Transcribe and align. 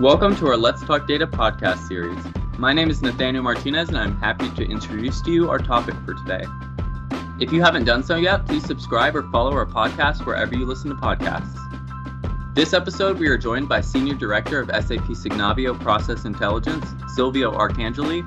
Welcome 0.00 0.34
to 0.36 0.48
our 0.48 0.56
Let's 0.56 0.82
Talk 0.82 1.06
Data 1.06 1.24
podcast 1.24 1.86
series. 1.86 2.18
My 2.58 2.72
name 2.72 2.90
is 2.90 3.00
Nathaniel 3.00 3.44
Martinez, 3.44 3.90
and 3.90 3.96
I'm 3.96 4.16
happy 4.18 4.50
to 4.50 4.64
introduce 4.64 5.22
to 5.22 5.30
you 5.30 5.48
our 5.48 5.58
topic 5.58 5.94
for 6.04 6.14
today. 6.14 6.44
If 7.38 7.52
you 7.52 7.62
haven't 7.62 7.84
done 7.84 8.02
so 8.02 8.16
yet, 8.16 8.44
please 8.44 8.64
subscribe 8.64 9.14
or 9.14 9.22
follow 9.30 9.52
our 9.52 9.64
podcast 9.64 10.26
wherever 10.26 10.52
you 10.52 10.66
listen 10.66 10.90
to 10.90 10.96
podcasts. 10.96 11.54
This 12.56 12.72
episode, 12.72 13.20
we 13.20 13.28
are 13.28 13.38
joined 13.38 13.68
by 13.68 13.80
Senior 13.82 14.16
Director 14.16 14.60
of 14.60 14.68
SAP 14.68 15.06
Signavio 15.10 15.80
Process 15.80 16.24
Intelligence, 16.24 16.92
Silvio 17.14 17.52
Arcangeli, 17.52 18.24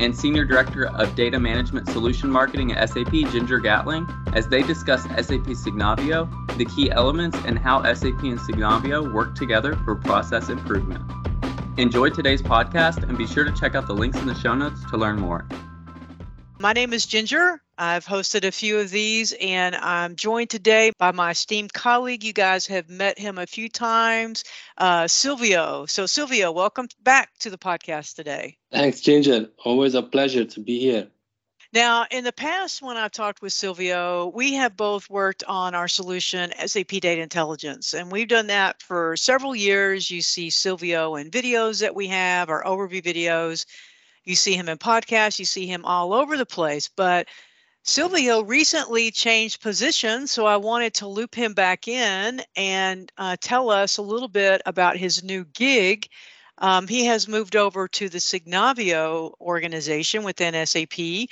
and 0.00 0.16
Senior 0.16 0.44
Director 0.44 0.88
of 0.88 1.14
Data 1.14 1.38
Management 1.38 1.88
Solution 1.88 2.30
Marketing 2.30 2.72
at 2.72 2.88
SAP, 2.90 3.12
Ginger 3.12 3.58
Gatling, 3.58 4.06
as 4.34 4.48
they 4.48 4.62
discuss 4.62 5.04
SAP 5.04 5.46
Signavio, 5.56 6.28
the 6.56 6.64
key 6.64 6.90
elements, 6.90 7.38
and 7.44 7.58
how 7.58 7.82
SAP 7.82 8.22
and 8.22 8.38
Signavio 8.38 9.12
work 9.12 9.34
together 9.34 9.76
for 9.84 9.94
process 9.94 10.48
improvement. 10.48 11.02
Enjoy 11.78 12.08
today's 12.08 12.42
podcast 12.42 13.02
and 13.02 13.18
be 13.18 13.26
sure 13.26 13.44
to 13.44 13.52
check 13.52 13.74
out 13.74 13.86
the 13.86 13.94
links 13.94 14.18
in 14.18 14.26
the 14.26 14.34
show 14.34 14.54
notes 14.54 14.84
to 14.90 14.96
learn 14.96 15.18
more. 15.18 15.46
My 16.58 16.72
name 16.72 16.94
is 16.94 17.04
Ginger. 17.04 17.60
I've 17.76 18.06
hosted 18.06 18.44
a 18.44 18.50
few 18.50 18.78
of 18.78 18.88
these, 18.88 19.34
and 19.38 19.76
I'm 19.76 20.16
joined 20.16 20.48
today 20.48 20.90
by 20.98 21.12
my 21.12 21.32
esteemed 21.32 21.70
colleague. 21.70 22.24
You 22.24 22.32
guys 22.32 22.66
have 22.68 22.88
met 22.88 23.18
him 23.18 23.36
a 23.36 23.46
few 23.46 23.68
times, 23.68 24.44
uh, 24.78 25.06
Silvio. 25.06 25.84
So, 25.84 26.06
Silvio, 26.06 26.52
welcome 26.52 26.88
back 27.02 27.28
to 27.40 27.50
the 27.50 27.58
podcast 27.58 28.14
today. 28.14 28.56
Thanks, 28.72 29.02
Ginger. 29.02 29.50
Always 29.64 29.94
a 29.94 30.02
pleasure 30.02 30.46
to 30.46 30.60
be 30.60 30.80
here. 30.80 31.08
Now, 31.74 32.06
in 32.10 32.24
the 32.24 32.32
past, 32.32 32.80
when 32.80 32.96
I've 32.96 33.12
talked 33.12 33.42
with 33.42 33.52
Silvio, 33.52 34.32
we 34.34 34.54
have 34.54 34.78
both 34.78 35.10
worked 35.10 35.44
on 35.44 35.74
our 35.74 35.88
solution, 35.88 36.52
SAP 36.66 36.88
Data 36.88 37.20
Intelligence, 37.20 37.92
and 37.92 38.10
we've 38.10 38.28
done 38.28 38.46
that 38.46 38.80
for 38.80 39.14
several 39.18 39.54
years. 39.54 40.10
You 40.10 40.22
see 40.22 40.48
Silvio 40.48 41.16
in 41.16 41.30
videos 41.30 41.82
that 41.82 41.94
we 41.94 42.06
have, 42.06 42.48
our 42.48 42.64
overview 42.64 43.02
videos. 43.02 43.66
You 44.26 44.34
see 44.36 44.54
him 44.54 44.68
in 44.68 44.76
podcasts, 44.76 45.38
you 45.38 45.44
see 45.44 45.66
him 45.66 45.84
all 45.84 46.12
over 46.12 46.36
the 46.36 46.44
place. 46.44 46.90
But 46.94 47.28
Silvio 47.84 48.42
recently 48.42 49.12
changed 49.12 49.62
positions, 49.62 50.32
so 50.32 50.44
I 50.44 50.56
wanted 50.56 50.94
to 50.94 51.06
loop 51.06 51.36
him 51.36 51.54
back 51.54 51.86
in 51.86 52.42
and 52.56 53.10
uh, 53.16 53.36
tell 53.40 53.70
us 53.70 53.98
a 53.98 54.02
little 54.02 54.28
bit 54.28 54.60
about 54.66 54.96
his 54.96 55.22
new 55.22 55.44
gig. 55.44 56.08
Um, 56.58 56.88
he 56.88 57.04
has 57.04 57.28
moved 57.28 57.54
over 57.54 57.86
to 57.86 58.08
the 58.08 58.18
Signavio 58.18 59.34
organization 59.40 60.24
within 60.24 60.66
SAP. 60.66 61.28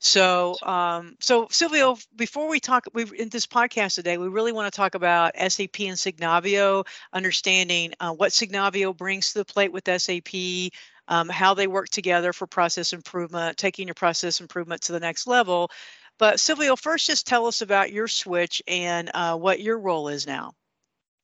So, 0.00 0.56
um, 0.64 1.14
so 1.20 1.46
Silvio, 1.52 1.96
before 2.16 2.48
we 2.48 2.58
talk, 2.58 2.88
we 2.92 3.04
in 3.16 3.28
this 3.28 3.46
podcast 3.46 3.94
today, 3.94 4.18
we 4.18 4.26
really 4.26 4.50
want 4.50 4.72
to 4.72 4.76
talk 4.76 4.96
about 4.96 5.36
SAP 5.36 5.78
and 5.82 5.96
Signavio, 5.96 6.84
understanding 7.12 7.92
uh, 8.00 8.12
what 8.12 8.32
Signavio 8.32 8.96
brings 8.96 9.32
to 9.32 9.38
the 9.38 9.44
plate 9.44 9.72
with 9.72 9.84
SAP, 9.86 10.72
um, 11.08 11.28
how 11.28 11.54
they 11.54 11.66
work 11.66 11.88
together 11.88 12.32
for 12.32 12.46
process 12.46 12.92
improvement, 12.92 13.56
taking 13.56 13.88
your 13.88 13.94
process 13.94 14.40
improvement 14.40 14.82
to 14.82 14.92
the 14.92 15.00
next 15.00 15.26
level. 15.26 15.70
But 16.18 16.40
Silvio, 16.40 16.76
first, 16.76 17.06
just 17.06 17.26
tell 17.26 17.46
us 17.46 17.62
about 17.62 17.92
your 17.92 18.08
switch 18.08 18.62
and 18.66 19.10
uh, 19.12 19.36
what 19.36 19.60
your 19.60 19.78
role 19.78 20.08
is 20.08 20.26
now. 20.26 20.52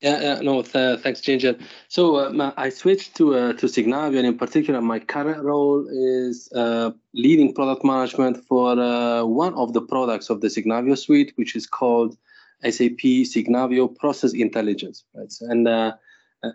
Yeah, 0.00 0.38
no, 0.42 0.62
th- 0.62 1.00
thanks, 1.00 1.20
Ginger. 1.20 1.58
So 1.88 2.30
my, 2.32 2.52
I 2.56 2.68
switched 2.68 3.16
to 3.16 3.34
uh, 3.34 3.52
to 3.54 3.66
Signavio, 3.66 4.18
and 4.18 4.28
in 4.28 4.38
particular, 4.38 4.80
my 4.80 5.00
current 5.00 5.42
role 5.42 5.88
is 5.90 6.48
uh, 6.52 6.92
leading 7.14 7.52
product 7.52 7.84
management 7.84 8.44
for 8.46 8.78
uh, 8.78 9.24
one 9.24 9.54
of 9.54 9.72
the 9.72 9.80
products 9.80 10.30
of 10.30 10.40
the 10.40 10.46
Signavio 10.46 10.96
suite, 10.96 11.32
which 11.34 11.56
is 11.56 11.66
called 11.66 12.16
SAP 12.62 13.02
Signavio 13.26 13.88
Process 13.88 14.34
Intelligence. 14.34 15.04
Right? 15.14 15.32
And 15.40 15.66
uh, 15.66 15.94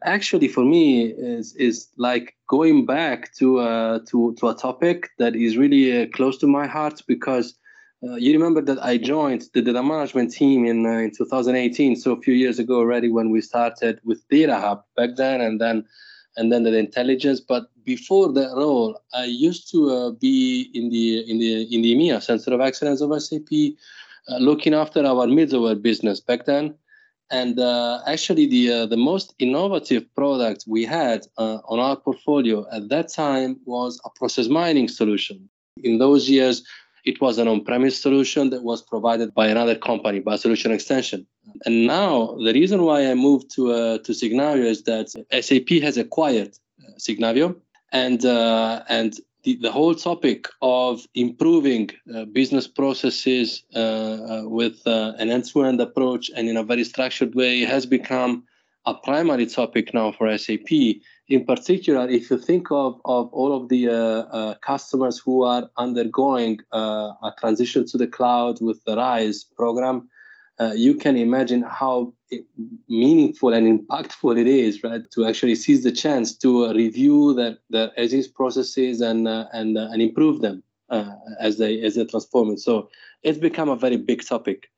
actually 0.04 0.48
for 0.48 0.64
me 0.64 1.08
is 1.08 1.56
is 1.56 1.90
like 1.98 2.36
going 2.48 2.86
back 2.86 3.34
to 3.34 3.60
uh, 3.60 4.00
to 4.08 4.34
to 4.36 4.50
a 4.50 4.56
topic 4.56 5.10
that 5.18 5.36
is 5.36 5.58
really 5.58 6.04
uh, 6.04 6.08
close 6.14 6.38
to 6.38 6.48
my 6.48 6.66
heart 6.68 7.02
because 7.08 7.56
uh, 8.04 8.16
you 8.16 8.34
remember 8.34 8.62
that 8.62 8.84
I 8.84 8.98
joined 8.98 9.44
the 9.54 9.62
data 9.62 9.84
management 9.84 10.32
team 10.32 10.66
in 10.66 10.86
uh, 10.86 11.00
in 11.00 11.12
2018, 11.12 11.96
so 11.96 12.12
a 12.12 12.22
few 12.22 12.34
years 12.34 12.60
ago 12.60 12.78
already 12.78 13.10
when 13.10 13.30
we 13.30 13.42
started 13.42 14.00
with 14.04 14.28
Data 14.30 14.60
Hub 14.60 14.84
back 14.96 15.16
then, 15.16 15.42
and 15.42 15.60
then 15.60 15.86
and 16.38 16.52
then 16.52 16.64
the 16.64 16.78
intelligence. 16.78 17.40
But 17.40 17.68
before 17.86 18.32
that 18.34 18.54
role, 18.56 19.02
I 19.14 19.26
used 19.26 19.70
to 19.72 19.90
uh, 19.92 20.12
be 20.12 20.70
in 20.74 20.90
the 20.90 21.30
in 21.30 21.40
the 21.40 21.74
in 21.74 21.82
the 21.82 21.96
EMEA 21.96 22.22
Center 22.22 22.54
of 22.54 22.62
Excellence 22.62 23.02
of 23.02 23.22
SAP, 23.22 23.52
looking 24.40 24.74
after 24.74 25.06
our 25.06 25.28
middleware 25.28 25.82
business 25.82 26.20
back 26.20 26.46
then 26.46 26.76
and 27.32 27.60
uh, 27.60 28.02
actually, 28.06 28.46
the 28.46 28.72
uh, 28.72 28.86
the 28.86 28.98
most 28.98 29.34
innovative 29.40 30.04
product 30.16 30.66
we 30.68 30.86
had 30.86 31.26
uh, 31.38 31.60
on 31.66 31.80
our 31.80 31.96
portfolio 31.96 32.66
at 32.72 32.90
that 32.90 33.12
time 33.12 33.60
was 33.66 34.00
a 34.06 34.10
process 34.10 34.48
mining 34.48 34.88
solution. 34.88 35.50
In 35.84 35.98
those 35.98 36.30
years, 36.30 36.64
it 37.06 37.20
was 37.20 37.38
an 37.38 37.48
on-premise 37.48 38.02
solution 38.02 38.50
that 38.52 38.64
was 38.64 38.82
provided 38.82 39.34
by 39.34 39.48
another 39.48 39.76
company, 39.76 40.20
by 40.20 40.36
Solution 40.36 40.72
Extension. 40.72 41.26
And 41.66 41.88
now, 41.88 42.36
the 42.46 42.54
reason 42.54 42.84
why 42.84 43.10
I 43.10 43.14
moved 43.16 43.52
to 43.56 43.72
uh, 43.72 43.98
to 44.00 44.12
Signavio 44.12 44.66
is 44.66 44.84
that 44.84 45.10
SAP 45.42 45.82
has 45.82 45.98
acquired 45.98 46.58
uh, 46.82 46.92
Signavio, 46.98 47.56
and 47.92 48.24
uh, 48.26 48.84
and 48.90 49.20
the, 49.44 49.58
the 49.58 49.72
whole 49.72 49.94
topic 49.94 50.48
of 50.62 51.06
improving 51.16 51.90
uh, 52.14 52.26
business 52.26 52.68
processes 52.68 53.64
uh, 53.76 53.80
uh, 53.80 54.42
with 54.46 54.86
uh, 54.86 55.14
an 55.20 55.30
end-to-end 55.30 55.80
approach 55.82 56.32
and 56.36 56.48
in 56.48 56.58
a 56.58 56.64
very 56.64 56.84
structured 56.84 57.36
way 57.36 57.62
has 57.62 57.86
become 57.86 58.44
a 58.86 58.94
primary 58.94 59.46
topic 59.46 59.94
now 59.94 60.12
for 60.12 60.38
SAP. 60.38 60.72
In 61.30 61.46
particular, 61.46 62.08
if 62.10 62.30
you 62.30 62.38
think 62.38 62.70
of, 62.72 63.00
of 63.06 63.32
all 63.32 63.56
of 63.56 63.70
the 63.70 63.88
uh, 63.88 63.94
uh, 63.94 64.56
customers 64.56 65.20
who 65.20 65.44
are 65.44 65.70
undergoing 65.78 66.60
a 66.72 67.32
transition 67.40 67.86
to 67.88 67.98
the 67.98 68.08
cloud 68.08 68.62
with 68.62 68.84
the 68.84 68.98
RISE 68.98 69.46
program, 69.56 70.10
uh, 70.60 70.74
you 70.76 70.96
can 70.96 71.18
imagine 71.18 71.64
how 71.64 72.14
meaningful 72.88 73.54
and 73.54 73.66
impactful 73.68 74.40
it 74.40 74.48
is, 74.48 74.84
right, 74.84 75.10
to 75.12 75.26
actually 75.26 75.56
seize 75.56 75.84
the 75.84 75.92
chance 75.92 76.36
to 76.38 76.66
uh, 76.66 76.74
review 76.74 77.34
the, 77.34 77.58
the 77.70 77.92
as 77.98 78.28
processes 78.28 79.02
and 79.02 79.28
uh, 79.28 79.46
and 79.54 79.78
uh, 79.78 79.90
and 79.92 80.02
improve 80.02 80.42
them 80.42 80.64
uh, 80.90 81.12
as 81.40 81.58
they 81.58 81.82
as 81.82 81.96
they 81.96 82.06
transform 82.06 82.52
it. 82.52 82.60
So 82.60 82.90
it's 83.24 83.40
become 83.40 83.70
a 83.70 83.76
very 83.76 83.98
big 83.98 84.26
topic, 84.26 84.70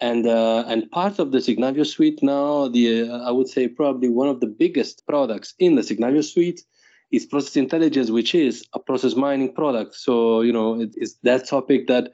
and 0.00 0.26
uh, 0.26 0.64
and 0.66 0.90
part 0.90 1.18
of 1.18 1.32
the 1.32 1.38
Signavio 1.38 1.86
suite 1.86 2.22
now, 2.22 2.68
the 2.68 3.10
I 3.10 3.30
would 3.30 3.48
say 3.48 3.68
probably 3.68 4.08
one 4.08 4.28
of 4.28 4.40
the 4.40 4.46
biggest 4.46 5.06
products 5.06 5.54
in 5.58 5.74
the 5.76 5.82
Signavio 5.82 6.24
suite 6.24 6.62
is 7.10 7.26
process 7.26 7.56
intelligence, 7.56 8.10
which 8.10 8.34
is 8.34 8.64
a 8.74 8.78
process 8.78 9.14
mining 9.14 9.54
product. 9.54 9.94
So 9.94 10.42
you 10.42 10.52
know 10.52 10.80
it 10.80 10.90
is 10.96 11.16
that 11.22 11.48
topic 11.48 11.86
that 11.88 12.12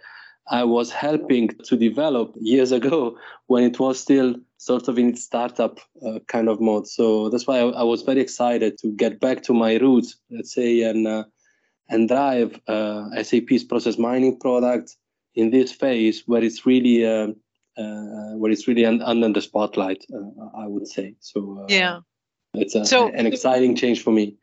I 0.49 0.65
was 0.65 0.91
helping 0.91 1.49
to 1.65 1.77
develop 1.77 2.35
years 2.37 2.73
ago 2.73 3.17
when 3.47 3.65
it 3.65 3.79
was 3.79 3.99
still 3.99 4.37
sort 4.59 4.89
of 4.89 4.99
in 4.99 5.11
its 5.11 5.25
startup 5.25 5.79
uh, 6.05 6.19
kind 6.27 6.49
of 6.49 6.61
mode. 6.61 6.87
So 6.87 7.29
that's 7.29 7.47
why 7.47 7.59
I, 7.59 7.69
I, 7.69 7.83
was 7.83 8.03
very 8.03 8.21
excited 8.21 8.79
to 8.79 8.93
get 8.93 9.21
back 9.21 9.43
to 9.45 9.55
my 9.55 9.77
roots, 9.77 10.17
let's 10.31 10.55
say, 10.55 10.83
and 10.83 11.07
uh, 11.07 11.25
and 11.89 12.09
drive 12.09 12.59
uh, 12.67 13.23
SAP's 13.23 13.65
process 13.65 13.99
mining 13.99 14.39
product 14.39 14.97
in 15.35 15.51
this 15.51 15.73
phase 15.73 16.23
where 16.27 16.43
it's 16.43 16.65
really 16.65 17.05
uh, 17.05 17.29
uh, 17.77 18.37
where 18.37 18.53
it's 18.53 18.69
really 18.69 18.85
under 18.85 19.33
the 19.33 19.43
spotlight. 19.43 20.05
Uh, 20.13 20.59
I 20.59 20.67
would 20.67 20.87
say 20.87 21.15
so. 21.21 21.67
yeah, 21.69 22.01
it's 22.55 22.75
a, 22.75 22.85
so, 22.85 23.09
an 23.09 23.27
exciting 23.27 23.77
change 23.77 24.03
for 24.03 24.13
me. 24.13 24.37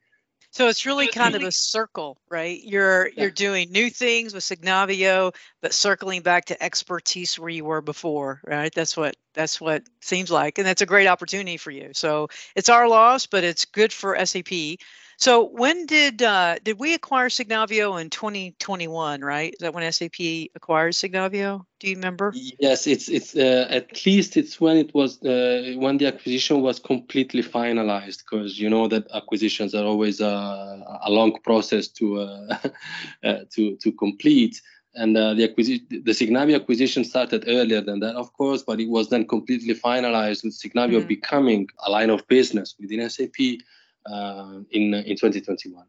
So 0.51 0.67
it's 0.67 0.85
really 0.85 1.07
kind 1.07 1.35
of 1.35 1.43
a 1.43 1.51
circle, 1.51 2.17
right? 2.29 2.61
You're 2.61 3.07
yeah. 3.07 3.13
you're 3.23 3.31
doing 3.31 3.71
new 3.71 3.89
things 3.89 4.33
with 4.33 4.43
Signavio, 4.43 5.33
but 5.61 5.73
circling 5.73 6.23
back 6.23 6.45
to 6.45 6.61
expertise 6.61 7.39
where 7.39 7.49
you 7.49 7.63
were 7.63 7.81
before, 7.81 8.41
right? 8.45 8.73
That's 8.73 8.97
what 8.97 9.15
that's 9.33 9.61
what 9.61 9.83
seems 10.01 10.29
like, 10.29 10.57
and 10.57 10.67
that's 10.67 10.81
a 10.81 10.85
great 10.85 11.07
opportunity 11.07 11.55
for 11.55 11.71
you. 11.71 11.91
So 11.93 12.27
it's 12.53 12.67
our 12.67 12.89
loss, 12.89 13.27
but 13.27 13.45
it's 13.45 13.63
good 13.63 13.93
for 13.93 14.17
SAP. 14.25 14.77
So 15.21 15.43
when 15.45 15.85
did 15.85 16.23
uh, 16.23 16.55
did 16.63 16.79
we 16.79 16.95
acquire 16.95 17.29
Signavio 17.29 18.01
in 18.01 18.09
2021? 18.09 19.21
Right? 19.21 19.53
Is 19.53 19.59
that 19.59 19.71
when 19.71 19.89
SAP 19.91 20.49
acquired 20.55 20.93
Signavio? 20.93 21.63
Do 21.79 21.89
you 21.89 21.95
remember? 21.95 22.33
Yes, 22.35 22.87
it's 22.87 23.07
it's 23.07 23.35
uh, 23.35 23.67
at 23.69 24.03
least 24.03 24.35
it's 24.35 24.59
when 24.59 24.77
it 24.77 24.95
was 24.95 25.21
uh, 25.21 25.73
when 25.75 25.99
the 25.99 26.07
acquisition 26.07 26.61
was 26.61 26.79
completely 26.79 27.43
finalized. 27.43 28.23
Because 28.25 28.59
you 28.59 28.67
know 28.67 28.87
that 28.87 29.11
acquisitions 29.13 29.75
are 29.75 29.85
always 29.85 30.21
a, 30.21 30.99
a 31.03 31.11
long 31.11 31.39
process 31.43 31.87
to 31.99 32.21
uh, 32.21 32.57
uh, 33.23 33.37
to 33.51 33.75
to 33.75 33.91
complete. 33.91 34.59
And 34.95 35.15
uh, 35.15 35.35
the 35.35 35.43
acquisition, 35.43 35.85
the 35.89 36.13
Signavio 36.13 36.55
acquisition 36.55 37.05
started 37.05 37.43
earlier 37.47 37.79
than 37.79 37.99
that, 37.99 38.15
of 38.15 38.33
course, 38.33 38.63
but 38.63 38.79
it 38.79 38.89
was 38.89 39.09
then 39.09 39.27
completely 39.27 39.75
finalized 39.75 40.43
with 40.43 40.59
Signavio 40.59 40.97
mm-hmm. 40.97 41.07
becoming 41.07 41.67
a 41.85 41.91
line 41.91 42.09
of 42.09 42.27
business 42.27 42.75
within 42.79 43.07
SAP 43.07 43.61
uh, 44.05 44.59
in 44.71 44.93
in 44.93 45.15
2021. 45.15 45.85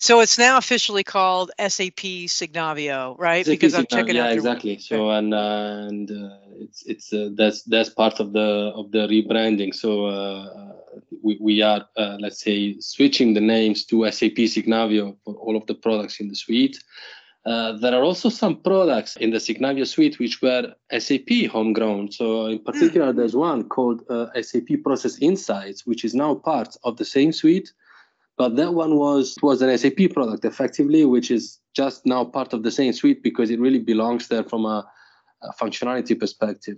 So 0.00 0.20
it's 0.20 0.38
now 0.38 0.58
officially 0.58 1.02
called 1.02 1.50
SAP 1.58 2.28
Signavio, 2.28 3.18
right? 3.18 3.44
SAP 3.44 3.52
because 3.52 3.74
I'm 3.74 3.86
checking 3.86 4.14
yeah, 4.14 4.24
out. 4.24 4.28
Yeah, 4.28 4.34
exactly. 4.34 4.78
So 4.78 5.10
and 5.10 5.34
uh, 5.34 5.86
and 5.88 6.10
uh, 6.10 6.36
it's 6.60 6.86
it's 6.86 7.12
uh, 7.12 7.30
that's 7.34 7.62
that's 7.64 7.90
part 7.90 8.20
of 8.20 8.32
the 8.32 8.72
of 8.74 8.92
the 8.92 9.08
rebranding. 9.08 9.74
So 9.74 10.06
uh, 10.06 10.68
we, 11.22 11.38
we 11.40 11.62
are, 11.62 11.86
uh, 11.96 12.16
let's 12.20 12.40
say, 12.40 12.76
switching 12.80 13.34
the 13.34 13.40
names 13.40 13.84
to 13.86 14.10
SAP 14.10 14.38
Signavio 14.46 15.16
for 15.24 15.34
all 15.34 15.56
of 15.56 15.66
the 15.66 15.74
products 15.74 16.20
in 16.20 16.28
the 16.28 16.36
suite. 16.36 16.82
Uh, 17.46 17.72
there 17.78 17.94
are 17.94 18.02
also 18.02 18.28
some 18.28 18.56
products 18.56 19.16
in 19.16 19.30
the 19.30 19.38
Signavio 19.38 19.86
suite 19.86 20.18
which 20.18 20.42
were 20.42 20.74
SAP 20.98 21.50
homegrown. 21.50 22.12
So, 22.12 22.46
in 22.46 22.58
particular, 22.58 23.12
there's 23.12 23.36
one 23.36 23.68
called 23.68 24.02
uh, 24.10 24.26
SAP 24.40 24.82
Process 24.84 25.18
Insights, 25.20 25.86
which 25.86 26.04
is 26.04 26.14
now 26.14 26.34
part 26.34 26.76
of 26.84 26.96
the 26.96 27.04
same 27.04 27.32
suite. 27.32 27.72
But 28.36 28.56
that 28.56 28.74
one 28.74 28.96
was 28.96 29.36
was 29.42 29.62
an 29.62 29.76
SAP 29.76 30.12
product, 30.12 30.44
effectively, 30.44 31.04
which 31.04 31.30
is 31.30 31.58
just 31.74 32.06
now 32.06 32.24
part 32.24 32.52
of 32.52 32.62
the 32.62 32.70
same 32.70 32.92
suite 32.92 33.22
because 33.22 33.50
it 33.50 33.60
really 33.60 33.80
belongs 33.80 34.28
there 34.28 34.44
from 34.44 34.64
a, 34.64 34.86
a 35.42 35.52
functionality 35.54 36.18
perspective. 36.18 36.76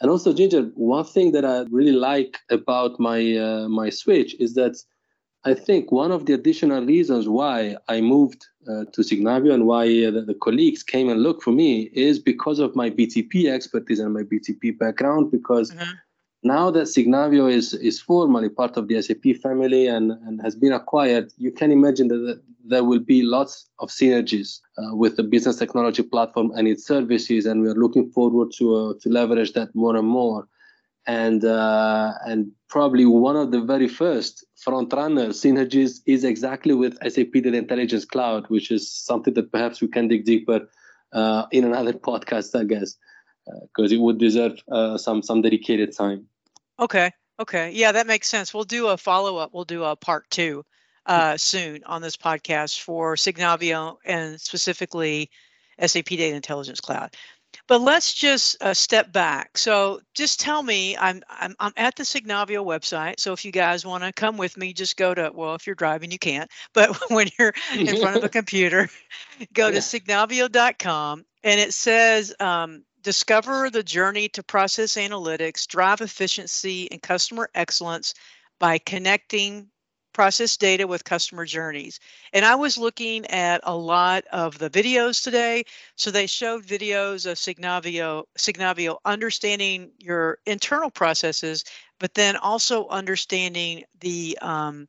And 0.00 0.10
also, 0.10 0.32
Ginger, 0.32 0.70
one 0.74 1.04
thing 1.04 1.32
that 1.32 1.44
I 1.44 1.64
really 1.70 1.92
like 1.92 2.38
about 2.50 2.98
my 2.98 3.36
uh, 3.36 3.68
my 3.68 3.90
switch 3.90 4.34
is 4.40 4.54
that 4.54 4.76
I 5.46 5.54
think 5.54 5.92
one 5.92 6.10
of 6.10 6.26
the 6.26 6.32
additional 6.32 6.84
reasons 6.84 7.28
why 7.28 7.76
I 7.86 8.00
moved 8.00 8.46
uh, 8.68 8.84
to 8.92 9.02
Signavio 9.02 9.54
and 9.54 9.64
why 9.64 9.84
uh, 9.84 10.10
the, 10.10 10.24
the, 10.26 10.34
colleagues 10.34 10.82
came 10.82 11.08
and 11.08 11.22
looked 11.22 11.44
for 11.44 11.52
me 11.52 11.82
is 11.92 12.18
because 12.18 12.58
of 12.58 12.74
my 12.74 12.90
BTP 12.90 13.48
expertise 13.48 14.00
and 14.00 14.12
my 14.12 14.24
BTP 14.24 14.76
background. 14.76 15.30
Because 15.30 15.70
mm-hmm. 15.70 15.92
now 16.42 16.72
that 16.72 16.88
Signavio 16.88 17.48
is 17.48 17.74
is 17.74 18.00
formally 18.00 18.48
part 18.48 18.76
of 18.76 18.88
the 18.88 19.00
SAP 19.00 19.36
family 19.40 19.86
and, 19.86 20.10
and 20.26 20.42
has 20.42 20.56
been 20.56 20.72
acquired, 20.72 21.32
you 21.38 21.52
can 21.52 21.70
imagine 21.70 22.08
that 22.08 22.42
there 22.64 22.82
will 22.82 23.04
be 23.14 23.22
lots 23.22 23.70
of 23.78 23.90
synergies 23.90 24.58
uh, 24.78 24.96
with 24.96 25.16
the 25.16 25.22
business 25.22 25.54
technology 25.54 26.02
platform 26.02 26.50
and 26.56 26.66
its 26.66 26.84
services, 26.84 27.46
and 27.46 27.62
we 27.62 27.68
are 27.68 27.82
looking 27.84 28.10
forward 28.10 28.48
to 28.58 28.74
uh, 28.74 28.94
to 29.00 29.08
leverage 29.08 29.52
that 29.52 29.72
more 29.76 29.94
and 29.94 30.08
more. 30.08 30.48
And 31.06 31.44
uh, 31.44 32.14
and 32.24 32.50
probably 32.68 33.06
one 33.06 33.36
of 33.36 33.52
the 33.52 33.60
very 33.60 33.88
first 33.88 34.44
front 34.56 34.92
runner 34.92 35.28
synergies 35.28 36.00
is 36.06 36.24
exactly 36.24 36.74
with 36.74 36.98
SAP 37.02 37.32
Data 37.32 37.56
Intelligence 37.56 38.04
Cloud, 38.04 38.46
which 38.48 38.70
is 38.70 38.90
something 38.90 39.34
that 39.34 39.52
perhaps 39.52 39.80
we 39.80 39.88
can 39.88 40.08
dig 40.08 40.24
deeper 40.24 40.68
uh, 41.12 41.46
in 41.52 41.64
another 41.64 41.92
podcast, 42.08 42.58
I 42.58 42.64
guess, 42.64 42.96
because 43.44 43.92
uh, 43.92 43.94
it 43.94 44.00
would 44.00 44.18
deserve 44.18 44.58
uh, 44.70 44.98
some 44.98 45.22
some 45.22 45.42
dedicated 45.42 45.96
time. 45.96 46.26
Okay. 46.78 47.12
Okay. 47.38 47.70
Yeah, 47.72 47.92
that 47.92 48.06
makes 48.06 48.28
sense. 48.28 48.52
We'll 48.52 48.64
do 48.64 48.88
a 48.88 48.96
follow 48.96 49.36
up. 49.36 49.50
We'll 49.52 49.64
do 49.64 49.84
a 49.84 49.94
part 49.94 50.28
two 50.30 50.64
uh, 51.04 51.36
soon 51.36 51.84
on 51.84 52.02
this 52.02 52.16
podcast 52.16 52.80
for 52.80 53.14
Signavio 53.16 53.96
and 54.04 54.40
specifically 54.40 55.30
SAP 55.80 56.06
Data 56.06 56.34
Intelligence 56.34 56.80
Cloud. 56.80 57.14
But 57.68 57.80
let's 57.80 58.12
just 58.14 58.62
uh, 58.62 58.74
step 58.74 59.12
back. 59.12 59.58
So 59.58 60.00
just 60.14 60.38
tell 60.38 60.62
me, 60.62 60.96
I'm, 60.96 61.22
I'm 61.28 61.54
I'm 61.58 61.72
at 61.76 61.96
the 61.96 62.04
Signavio 62.04 62.64
website. 62.64 63.18
So 63.18 63.32
if 63.32 63.44
you 63.44 63.50
guys 63.50 63.84
want 63.84 64.04
to 64.04 64.12
come 64.12 64.36
with 64.36 64.56
me, 64.56 64.72
just 64.72 64.96
go 64.96 65.12
to 65.12 65.32
well, 65.34 65.54
if 65.54 65.66
you're 65.66 65.74
driving, 65.74 66.10
you 66.10 66.18
can't. 66.18 66.50
But 66.72 66.96
when 67.10 67.28
you're 67.38 67.54
in 67.74 68.00
front 68.00 68.16
of 68.16 68.24
a 68.24 68.28
computer, 68.40 68.88
go 69.52 69.70
to 69.70 69.78
signavio.com, 69.78 71.24
and 71.42 71.60
it 71.60 71.72
says 71.72 72.34
um, 72.38 72.84
discover 73.02 73.70
the 73.70 73.82
journey 73.82 74.28
to 74.30 74.42
process 74.42 74.94
analytics, 74.94 75.66
drive 75.66 76.00
efficiency 76.00 76.90
and 76.90 77.00
customer 77.00 77.48
excellence 77.54 78.14
by 78.58 78.78
connecting 78.78 79.68
process 80.16 80.56
data 80.56 80.86
with 80.86 81.04
customer 81.04 81.44
journeys. 81.44 82.00
And 82.32 82.42
I 82.42 82.54
was 82.54 82.78
looking 82.78 83.26
at 83.26 83.60
a 83.64 83.76
lot 83.76 84.24
of 84.32 84.58
the 84.58 84.70
videos 84.70 85.22
today. 85.22 85.64
So 85.96 86.10
they 86.10 86.26
showed 86.26 86.64
videos 86.64 87.30
of 87.30 87.36
Signavio, 87.36 88.24
Signavio 88.38 88.96
understanding 89.04 89.90
your 89.98 90.38
internal 90.46 90.90
processes, 90.90 91.64
but 92.00 92.14
then 92.14 92.36
also 92.36 92.88
understanding 92.88 93.84
the 94.00 94.38
um, 94.40 94.88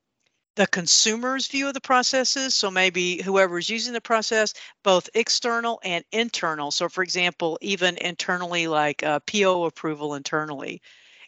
the 0.55 0.65
consumer's 0.67 1.47
view 1.47 1.67
of 1.67 1.73
the 1.73 1.81
processes. 1.81 2.55
So 2.55 2.71
maybe 2.71 3.21
whoever's 3.21 3.69
using 3.69 3.91
the 3.91 3.99
process, 3.99 4.53
both 4.81 5.09
external 5.13 5.81
and 5.83 6.05
internal. 6.13 6.71
So 6.71 6.87
for 6.87 7.03
example, 7.03 7.59
even 7.59 7.97
internally, 7.97 8.67
like 8.67 9.03
uh, 9.03 9.19
PO 9.29 9.65
approval 9.65 10.15
internally. 10.15 10.81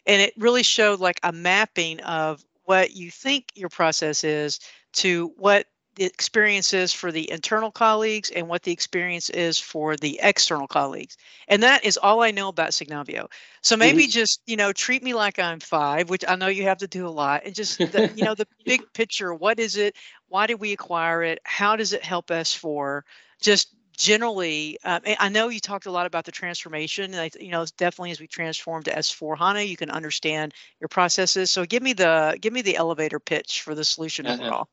And 0.06 0.22
it 0.22 0.32
really 0.38 0.62
showed 0.62 1.00
like 1.00 1.20
a 1.22 1.32
mapping 1.32 2.00
of 2.00 2.42
what 2.70 2.94
you 2.94 3.10
think 3.10 3.46
your 3.56 3.68
process 3.68 4.22
is 4.22 4.60
to 4.92 5.32
what 5.36 5.66
the 5.96 6.04
experience 6.04 6.72
is 6.72 6.92
for 6.92 7.10
the 7.10 7.28
internal 7.28 7.72
colleagues 7.72 8.30
and 8.30 8.46
what 8.46 8.62
the 8.62 8.70
experience 8.70 9.28
is 9.28 9.58
for 9.58 9.96
the 9.96 10.20
external 10.22 10.68
colleagues. 10.68 11.16
And 11.48 11.64
that 11.64 11.84
is 11.84 11.96
all 11.96 12.22
I 12.22 12.30
know 12.30 12.46
about 12.46 12.70
Signavio. 12.70 13.26
So 13.60 13.76
maybe 13.76 14.04
mm-hmm. 14.04 14.12
just, 14.12 14.40
you 14.46 14.56
know, 14.56 14.72
treat 14.72 15.02
me 15.02 15.14
like 15.14 15.40
I'm 15.40 15.58
five, 15.58 16.10
which 16.10 16.24
I 16.28 16.36
know 16.36 16.46
you 16.46 16.62
have 16.62 16.78
to 16.78 16.86
do 16.86 17.08
a 17.08 17.10
lot, 17.10 17.42
and 17.44 17.56
just, 17.56 17.78
the, 17.78 18.12
you 18.14 18.24
know, 18.24 18.36
the 18.36 18.46
big 18.64 18.82
picture. 18.92 19.34
What 19.34 19.58
is 19.58 19.76
it? 19.76 19.96
Why 20.28 20.46
did 20.46 20.60
we 20.60 20.72
acquire 20.72 21.24
it? 21.24 21.40
How 21.42 21.74
does 21.74 21.92
it 21.92 22.04
help 22.04 22.30
us 22.30 22.54
for 22.54 23.04
Just 23.40 23.74
generally, 24.00 24.78
um, 24.82 25.02
I 25.18 25.28
know 25.28 25.48
you 25.48 25.60
talked 25.60 25.86
a 25.86 25.90
lot 25.90 26.06
about 26.06 26.24
the 26.24 26.32
transformation. 26.32 27.12
And 27.12 27.20
I, 27.20 27.30
you 27.38 27.50
know, 27.50 27.66
definitely 27.76 28.10
as 28.12 28.20
we 28.20 28.26
transform 28.26 28.82
to 28.84 28.90
S4 28.92 29.38
HANA, 29.38 29.60
you 29.62 29.76
can 29.76 29.90
understand 29.90 30.54
your 30.80 30.88
processes. 30.88 31.50
So 31.50 31.66
give 31.66 31.82
me 31.82 31.92
the 31.92 32.38
give 32.40 32.52
me 32.52 32.62
the 32.62 32.76
elevator 32.76 33.20
pitch 33.20 33.62
for 33.62 33.74
the 33.74 33.84
solution 33.84 34.26
uh-huh. 34.26 34.42
overall. 34.42 34.68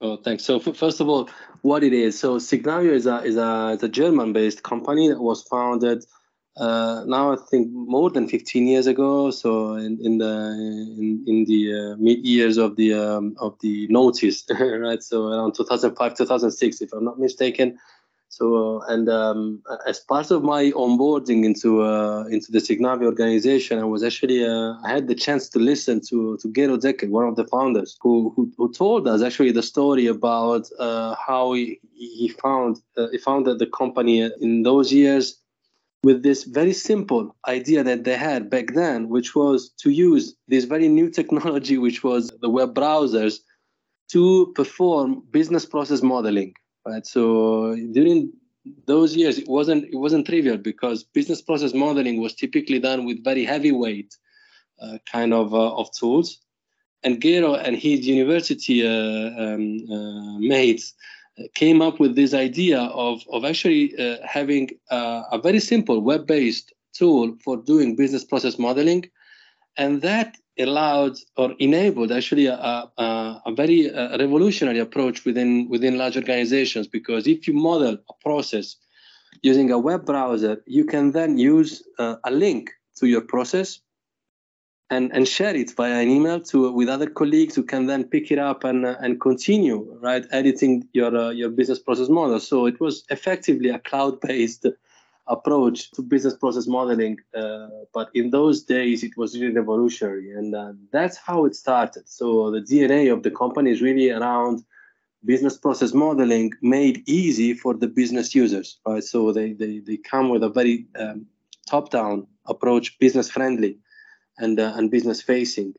Oh, 0.00 0.16
thanks. 0.16 0.44
So 0.44 0.58
first 0.60 1.00
of 1.00 1.08
all, 1.08 1.28
what 1.62 1.82
it 1.82 1.92
is? 1.92 2.18
So 2.18 2.36
Signavio 2.36 2.92
is 2.92 3.06
a 3.06 3.22
is 3.22 3.36
a, 3.36 3.70
is 3.70 3.82
a 3.82 3.88
German-based 3.88 4.62
company 4.62 5.08
that 5.08 5.20
was 5.20 5.42
founded 5.42 6.04
uh, 6.56 7.04
now 7.06 7.32
I 7.32 7.36
think 7.50 7.72
more 7.72 8.10
than 8.10 8.28
15 8.28 8.66
years 8.66 8.86
ago. 8.86 9.30
So 9.30 9.74
in, 9.74 9.98
in 10.04 10.18
the 10.18 10.26
in, 10.98 11.24
in 11.26 11.44
the 11.46 11.92
uh, 11.92 11.96
mid 11.98 12.26
years 12.26 12.58
of 12.58 12.76
the 12.76 12.92
um, 12.94 13.34
of 13.38 13.58
the 13.60 13.86
notice, 13.88 14.44
right? 14.60 15.02
So 15.02 15.28
around 15.28 15.54
2005 15.54 16.14
2006, 16.16 16.82
if 16.82 16.92
I'm 16.92 17.04
not 17.04 17.18
mistaken. 17.18 17.78
So, 18.32 18.80
uh, 18.80 18.86
and 18.86 19.10
um, 19.10 19.62
as 19.86 20.00
part 20.00 20.30
of 20.30 20.42
my 20.42 20.70
onboarding 20.70 21.44
into 21.44 21.82
uh, 21.82 22.24
into 22.30 22.50
the 22.50 22.60
Signavio 22.60 23.04
organization, 23.04 23.78
I 23.78 23.84
was 23.84 24.02
actually 24.02 24.42
uh, 24.42 24.72
I 24.82 24.88
had 24.88 25.06
the 25.06 25.14
chance 25.14 25.50
to 25.50 25.58
listen 25.58 26.00
to 26.08 26.38
to 26.38 26.48
Gero 26.48 26.78
Decker, 26.78 27.08
one 27.08 27.28
of 27.28 27.36
the 27.36 27.46
founders, 27.46 27.98
who 28.00 28.32
who, 28.34 28.50
who 28.56 28.72
told 28.72 29.06
us 29.06 29.20
actually 29.20 29.52
the 29.52 29.62
story 29.62 30.06
about 30.06 30.70
how 30.78 31.52
he 31.52 31.78
he 31.92 32.28
found 32.28 32.78
he 33.10 33.18
founded 33.18 33.58
the 33.58 33.66
company 33.66 34.22
in 34.40 34.62
those 34.62 34.90
years 34.90 35.38
with 36.02 36.22
this 36.22 36.44
very 36.44 36.72
simple 36.72 37.36
idea 37.46 37.84
that 37.84 38.04
they 38.04 38.16
had 38.16 38.48
back 38.48 38.72
then, 38.72 39.10
which 39.10 39.34
was 39.34 39.68
to 39.82 39.90
use 39.90 40.34
this 40.48 40.64
very 40.64 40.88
new 40.88 41.10
technology, 41.10 41.76
which 41.76 42.02
was 42.02 42.32
the 42.40 42.48
web 42.48 42.74
browsers, 42.74 43.40
to 44.08 44.52
perform 44.54 45.22
business 45.30 45.66
process 45.66 46.00
modeling 46.00 46.54
right? 46.86 47.06
So 47.06 47.76
during 47.92 48.32
those 48.86 49.16
years, 49.16 49.38
it 49.38 49.48
wasn't 49.48 49.84
it 49.92 49.96
wasn't 49.96 50.26
trivial 50.26 50.56
because 50.56 51.04
business 51.04 51.42
process 51.42 51.74
modeling 51.74 52.20
was 52.20 52.34
typically 52.34 52.78
done 52.78 53.04
with 53.04 53.24
very 53.24 53.44
heavyweight 53.44 54.16
uh, 54.80 54.98
kind 55.10 55.32
of 55.32 55.54
uh, 55.54 55.74
of 55.76 55.92
tools, 55.92 56.38
and 57.02 57.20
Gero 57.20 57.54
and 57.54 57.76
his 57.76 58.06
university 58.06 58.86
uh, 58.86 59.30
um, 59.38 59.86
uh, 59.90 60.38
mates 60.38 60.94
came 61.54 61.80
up 61.80 61.98
with 61.98 62.14
this 62.14 62.34
idea 62.34 62.80
of 62.80 63.22
of 63.32 63.44
actually 63.44 63.96
uh, 63.98 64.18
having 64.24 64.70
a 64.90 65.40
very 65.42 65.60
simple 65.60 66.00
web-based 66.00 66.72
tool 66.92 67.36
for 67.42 67.56
doing 67.56 67.96
business 67.96 68.24
process 68.24 68.58
modeling, 68.58 69.08
and 69.76 70.02
that 70.02 70.36
allowed 70.58 71.16
or 71.36 71.54
enabled 71.58 72.12
actually 72.12 72.46
a, 72.46 72.54
a, 72.54 73.42
a 73.46 73.52
very 73.54 73.92
uh, 73.92 74.18
revolutionary 74.18 74.78
approach 74.78 75.24
within 75.24 75.68
within 75.68 75.96
large 75.96 76.16
organizations 76.16 76.86
because 76.86 77.26
if 77.26 77.48
you 77.48 77.54
model 77.54 77.96
a 78.10 78.14
process 78.22 78.76
using 79.42 79.70
a 79.70 79.78
web 79.78 80.04
browser 80.04 80.62
you 80.66 80.84
can 80.84 81.12
then 81.12 81.38
use 81.38 81.82
uh, 81.98 82.16
a 82.24 82.30
link 82.30 82.70
to 82.96 83.06
your 83.06 83.22
process 83.22 83.80
and, 84.92 85.10
and 85.14 85.26
share 85.26 85.56
it 85.56 85.74
via 85.74 86.00
an 86.02 86.10
email 86.10 86.38
to 86.38 86.70
with 86.70 86.88
other 86.88 87.08
colleagues 87.08 87.54
who 87.54 87.62
can 87.62 87.86
then 87.86 88.04
pick 88.04 88.30
it 88.30 88.38
up 88.38 88.62
and 88.62 88.84
uh, 88.84 88.96
and 89.00 89.20
continue 89.20 89.78
right 90.02 90.26
editing 90.30 90.86
your 90.92 91.16
uh, 91.16 91.30
your 91.30 91.48
business 91.48 91.78
process 91.78 92.10
model. 92.10 92.38
So 92.40 92.66
it 92.66 92.78
was 92.78 93.04
effectively 93.08 93.70
a 93.70 93.78
cloud 93.78 94.20
based 94.20 94.66
approach 95.26 95.90
to 95.92 96.02
business 96.02 96.34
process 96.34 96.66
modeling. 96.66 97.18
Uh, 97.34 97.68
but 97.94 98.10
in 98.14 98.30
those 98.30 98.62
days, 98.62 99.02
it 99.02 99.16
was 99.16 99.38
really 99.38 99.54
revolutionary. 99.54 100.32
And 100.32 100.54
uh, 100.54 100.72
that's 100.92 101.16
how 101.16 101.44
it 101.44 101.54
started. 101.54 102.08
So 102.08 102.50
the 102.50 102.60
DNA 102.60 103.12
of 103.12 103.22
the 103.22 103.30
company 103.30 103.70
is 103.70 103.80
really 103.80 104.10
around 104.10 104.64
business 105.24 105.56
process 105.56 105.94
modeling 105.94 106.52
made 106.62 107.08
easy 107.08 107.54
for 107.54 107.74
the 107.74 107.86
business 107.86 108.34
users, 108.34 108.78
right? 108.86 109.04
So 109.04 109.32
they, 109.32 109.52
they, 109.52 109.78
they 109.78 109.96
come 109.96 110.30
with 110.30 110.42
a 110.42 110.48
very 110.48 110.86
um, 110.98 111.26
top 111.66 111.90
down 111.90 112.26
approach, 112.46 112.98
business 112.98 113.30
friendly 113.30 113.78
and, 114.38 114.58
uh, 114.58 114.72
and 114.76 114.90
business 114.90 115.22
facing. 115.22 115.74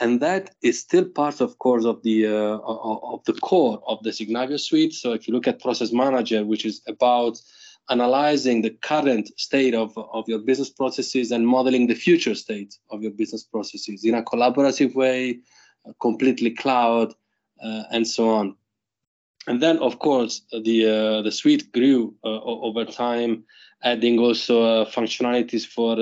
And 0.00 0.20
that 0.20 0.54
is 0.62 0.80
still 0.80 1.04
part, 1.04 1.40
of 1.40 1.58
course, 1.58 1.84
of 1.84 2.02
the 2.02 2.26
uh, 2.26 2.58
of 2.58 3.22
the 3.26 3.32
core 3.34 3.80
of 3.86 4.02
the 4.02 4.10
Signavio 4.10 4.58
suite. 4.58 4.92
So 4.92 5.12
if 5.12 5.28
you 5.28 5.34
look 5.34 5.46
at 5.46 5.62
Process 5.62 5.92
Manager, 5.92 6.44
which 6.44 6.64
is 6.64 6.82
about 6.88 7.40
analyzing 7.90 8.62
the 8.62 8.70
current 8.70 9.30
state 9.38 9.74
of, 9.74 9.96
of 9.96 10.28
your 10.28 10.38
business 10.38 10.70
processes 10.70 11.30
and 11.30 11.46
modeling 11.46 11.86
the 11.86 11.94
future 11.94 12.34
state 12.34 12.78
of 12.90 13.02
your 13.02 13.12
business 13.12 13.44
processes 13.44 14.04
in 14.04 14.14
a 14.14 14.22
collaborative 14.22 14.94
way 14.94 15.40
completely 16.00 16.50
cloud, 16.50 17.14
uh, 17.62 17.84
and 17.90 18.06
so 18.06 18.28
on. 18.30 18.56
And 19.46 19.62
then, 19.62 19.78
of 19.78 19.98
course, 19.98 20.42
the 20.50 20.86
uh, 20.86 21.22
the 21.22 21.30
suite 21.30 21.70
grew 21.72 22.14
uh, 22.24 22.40
over 22.40 22.86
time, 22.86 23.44
adding 23.82 24.18
also 24.18 24.86
functionalities 24.86 25.66
for 25.66 25.96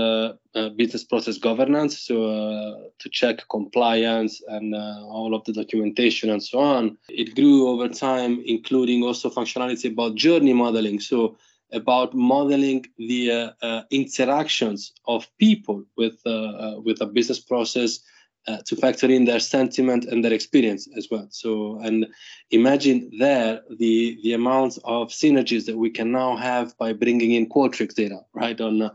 business 0.77 1.03
process 1.03 1.39
governance, 1.39 1.99
so 1.99 2.91
to 3.01 3.09
check 3.09 3.43
compliance 3.51 4.41
and 4.47 4.75
all 4.75 5.35
of 5.35 5.43
the 5.45 5.53
documentation 5.53 6.31
and 6.31 6.43
so 6.43 6.61
on. 6.61 6.97
It 7.09 7.35
grew 7.35 7.69
over 7.69 7.89
time, 7.89 8.41
including 8.47 9.03
also 9.03 9.29
functionality 9.29 9.91
about 9.91 10.15
journey 10.15 10.53
modeling. 10.53 11.01
So 11.01 11.37
about 11.73 12.15
modeling 12.15 12.85
the 12.99 13.31
uh, 13.31 13.51
uh, 13.63 13.83
interactions 13.91 14.93
of 15.07 15.27
people 15.39 15.85
with 15.97 16.21
uh, 16.27 16.77
with 16.85 17.01
a 17.01 17.07
business 17.07 17.41
process 17.41 18.01
uh, 18.49 18.59
to 18.67 18.77
factor 18.77 19.09
in 19.09 19.25
their 19.25 19.41
sentiment 19.41 20.05
and 20.05 20.25
their 20.25 20.33
experience 20.33 20.89
as 20.97 21.09
well. 21.11 21.29
So, 21.31 21.79
and 21.81 22.07
imagine 22.51 23.11
there 23.19 23.61
the 23.79 24.19
the 24.23 24.33
amount 24.33 24.79
of 24.85 25.09
synergies 25.09 25.67
that 25.67 25.77
we 25.77 25.91
can 25.91 26.11
now 26.13 26.37
have 26.37 26.77
by 26.79 26.93
bringing 26.93 27.33
in 27.33 27.49
Qualtrics 27.49 27.95
data, 27.95 28.21
right 28.35 28.61
on 28.61 28.83
uh, 28.83 28.91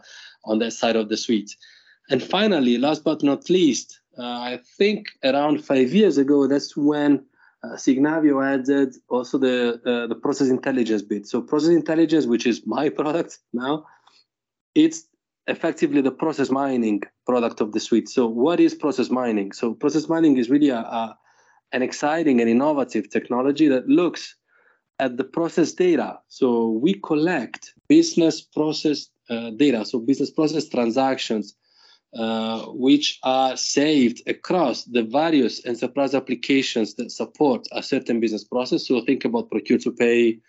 on 0.46 0.60
that 0.60 0.72
side 0.72 0.96
of 0.96 1.10
the 1.10 1.18
suite. 1.18 1.56
And 2.10 2.24
finally, 2.24 2.78
last 2.78 3.04
but 3.04 3.22
not 3.24 3.50
least, 3.50 4.00
uh, 4.18 4.24
I 4.24 4.60
think 4.78 5.08
around 5.24 5.64
five 5.64 5.94
years 5.94 6.18
ago, 6.18 6.48
that's 6.48 6.76
when 6.76 7.26
uh, 7.64 7.76
Signavio 7.76 8.46
added 8.46 8.96
also 9.10 9.38
the 9.38 9.82
uh, 9.86 10.08
the 10.08 10.16
process 10.16 10.50
intelligence 10.50 11.02
bit. 11.02 11.28
So, 11.28 11.42
process 11.42 11.70
intelligence, 11.70 12.26
which 12.26 12.46
is 12.46 12.66
my 12.66 12.90
product 13.00 13.40
now, 13.54 13.86
it's 14.76 15.06
effectively 15.48 16.02
the 16.02 16.12
process 16.12 16.50
mining 16.50 17.02
product 17.26 17.62
of 17.62 17.72
the 17.72 17.80
suite. 17.80 18.10
So, 18.10 18.28
what 18.28 18.60
is 18.60 18.76
process 18.76 19.10
mining? 19.10 19.52
So, 19.54 19.74
process 19.74 20.08
mining 20.08 20.38
is 20.38 20.50
really 20.50 20.70
a, 20.70 20.80
a, 20.80 21.18
an 21.72 21.82
exciting 21.82 22.42
and 22.42 22.50
innovative 22.50 23.10
technology 23.10 23.68
that 23.68 23.88
looks 23.88 24.36
at 25.00 25.18
the 25.18 25.24
process 25.24 25.74
data. 25.74 26.20
So, 26.28 26.70
we 26.70 26.94
collect 26.96 27.74
business 27.88 28.42
process 28.42 29.10
uh, 29.30 29.50
data, 29.52 29.84
so 29.84 30.00
business 30.00 30.32
process 30.32 30.70
transactions, 30.70 31.56
uh, 32.16 32.66
which 32.68 33.20
are 33.24 33.58
saved 33.58 34.22
across 34.28 34.84
the 34.86 35.04
various 35.04 35.66
enterprise 35.66 36.16
applications 36.16 36.96
that 36.96 37.12
support 37.12 37.68
a 37.72 37.84
certain 37.84 38.20
business 38.20 38.44
process. 38.44 38.88
So, 38.88 39.02
think 39.02 39.26
about 39.26 39.52
procure 39.52 39.80
to 39.80 39.92
pay 39.92 40.40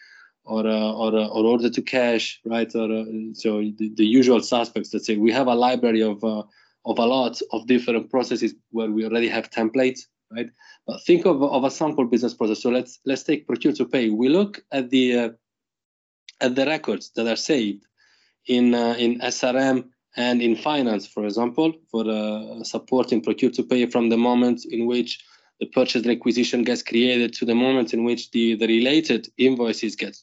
or 0.45 0.67
uh, 0.67 0.93
or, 0.93 1.15
uh, 1.15 1.27
or 1.27 1.45
order 1.45 1.69
to 1.69 1.83
cash, 1.83 2.41
right? 2.45 2.75
Or 2.75 2.91
uh, 2.91 3.05
so 3.35 3.61
the, 3.61 3.93
the, 3.95 4.07
usual 4.07 4.41
suspects. 4.41 4.93
Let's 4.93 5.07
say 5.07 5.17
we 5.17 5.33
have 5.33 5.47
a 5.47 5.55
library 5.55 6.03
of 6.03 6.25
of 6.25 6.99
a 6.99 7.07
lot 7.07 7.41
of 7.53 7.67
different 7.67 8.11
processes 8.11 8.55
where 8.71 8.91
we 8.91 9.05
already 9.05 9.29
have 9.29 9.51
templates, 9.51 10.01
right? 10.31 10.49
But 10.87 11.03
think 11.05 11.27
of, 11.27 11.43
of 11.43 11.65
a 11.65 11.71
sample 11.71 12.07
business 12.07 12.35
process. 12.35 12.63
So 12.63 12.71
let's 12.71 12.99
let's 13.05 13.23
take 13.23 13.47
procure 13.47 13.75
to 13.75 13.85
pay. 13.85 14.09
We 14.09 14.29
look 14.29 14.65
at 14.73 14.91
the 14.91 15.19
uh, 15.19 15.31
at 16.41 16.55
the 16.55 16.67
records 16.67 17.11
that 17.17 17.27
are 17.27 17.37
saved 17.37 17.87
in 18.47 18.75
uh, 18.75 18.95
in 18.99 19.21
SRM 19.21 19.91
and 20.19 20.43
in 20.43 20.57
finance, 20.57 21.07
for 21.07 21.25
example, 21.25 21.73
for 21.91 22.05
uh, 22.11 22.65
supporting 22.65 23.23
procure 23.23 23.53
to 23.53 23.63
pay 23.63 23.87
from 23.87 24.09
the 24.09 24.17
moment 24.17 24.65
in 24.65 24.87
which 24.87 25.25
the 25.61 25.67
purchase 25.67 26.05
requisition 26.07 26.65
gets 26.65 26.83
created 26.83 27.33
to 27.35 27.45
the 27.45 27.55
moment 27.55 27.95
in 27.95 28.05
which 28.05 28.33
the, 28.33 28.57
the 28.57 28.67
related 28.67 29.29
invoices 29.39 29.97
get 29.97 30.17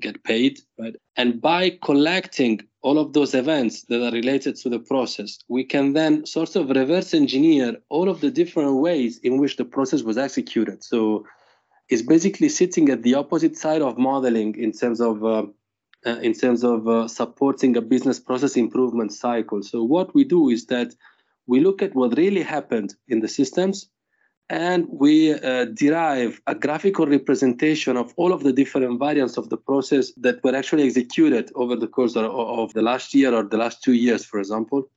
get 0.00 0.22
paid 0.22 0.60
right? 0.78 0.96
And 1.16 1.40
by 1.40 1.78
collecting 1.82 2.60
all 2.82 2.98
of 2.98 3.14
those 3.14 3.34
events 3.34 3.82
that 3.84 4.04
are 4.06 4.12
related 4.12 4.54
to 4.56 4.68
the 4.68 4.78
process 4.78 5.38
we 5.48 5.64
can 5.64 5.94
then 5.94 6.26
sort 6.26 6.56
of 6.56 6.68
reverse 6.68 7.14
engineer 7.14 7.76
all 7.88 8.08
of 8.08 8.20
the 8.20 8.30
different 8.30 8.76
ways 8.76 9.18
in 9.18 9.38
which 9.38 9.56
the 9.56 9.64
process 9.64 10.02
was 10.02 10.18
executed. 10.18 10.84
So 10.84 11.26
it's 11.88 12.02
basically 12.02 12.50
sitting 12.50 12.90
at 12.90 13.02
the 13.02 13.14
opposite 13.14 13.56
side 13.56 13.82
of 13.82 13.98
modeling 13.98 14.56
in 14.56 14.72
terms 14.72 15.00
of 15.00 15.24
uh, 15.24 15.44
uh, 16.06 16.18
in 16.20 16.32
terms 16.32 16.64
of 16.64 16.88
uh, 16.88 17.08
supporting 17.08 17.76
a 17.76 17.80
business 17.80 18.18
process 18.18 18.56
improvement 18.56 19.12
cycle 19.12 19.62
so 19.62 19.82
what 19.82 20.14
we 20.14 20.24
do 20.24 20.48
is 20.48 20.66
that 20.66 20.94
we 21.46 21.60
look 21.60 21.82
at 21.82 21.94
what 21.94 22.16
really 22.16 22.42
happened 22.42 22.94
in 23.08 23.20
the 23.20 23.28
systems 23.28 23.88
and 24.52 24.86
we 24.90 25.32
uh, 25.32 25.64
derive 25.64 26.40
a 26.46 26.54
graphical 26.54 27.06
representation 27.06 27.96
of 27.96 28.12
all 28.16 28.32
of 28.34 28.42
the 28.42 28.52
different 28.52 28.98
variants 28.98 29.38
of 29.38 29.48
the 29.48 29.56
process 29.56 30.12
that 30.18 30.44
were 30.44 30.54
actually 30.54 30.84
executed 30.84 31.50
over 31.54 31.74
the 31.74 31.86
course 31.86 32.16
of, 32.16 32.26
of 32.26 32.72
the 32.74 32.82
last 32.82 33.14
year 33.14 33.34
or 33.34 33.44
the 33.44 33.56
last 33.56 33.82
two 33.82 33.94
years, 33.94 34.24
for 34.24 34.38
example. 34.38 34.90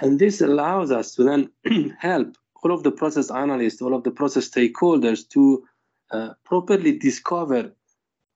And 0.00 0.18
this 0.18 0.42
allows 0.42 0.90
us 0.90 1.14
to 1.14 1.24
then 1.24 1.94
help 1.98 2.36
all 2.62 2.72
of 2.72 2.82
the 2.82 2.90
process 2.90 3.30
analysts, 3.30 3.80
all 3.80 3.94
of 3.94 4.04
the 4.04 4.10
process 4.10 4.50
stakeholders 4.50 5.26
to 5.30 5.64
uh, 6.10 6.34
properly 6.44 6.98
discover 6.98 7.72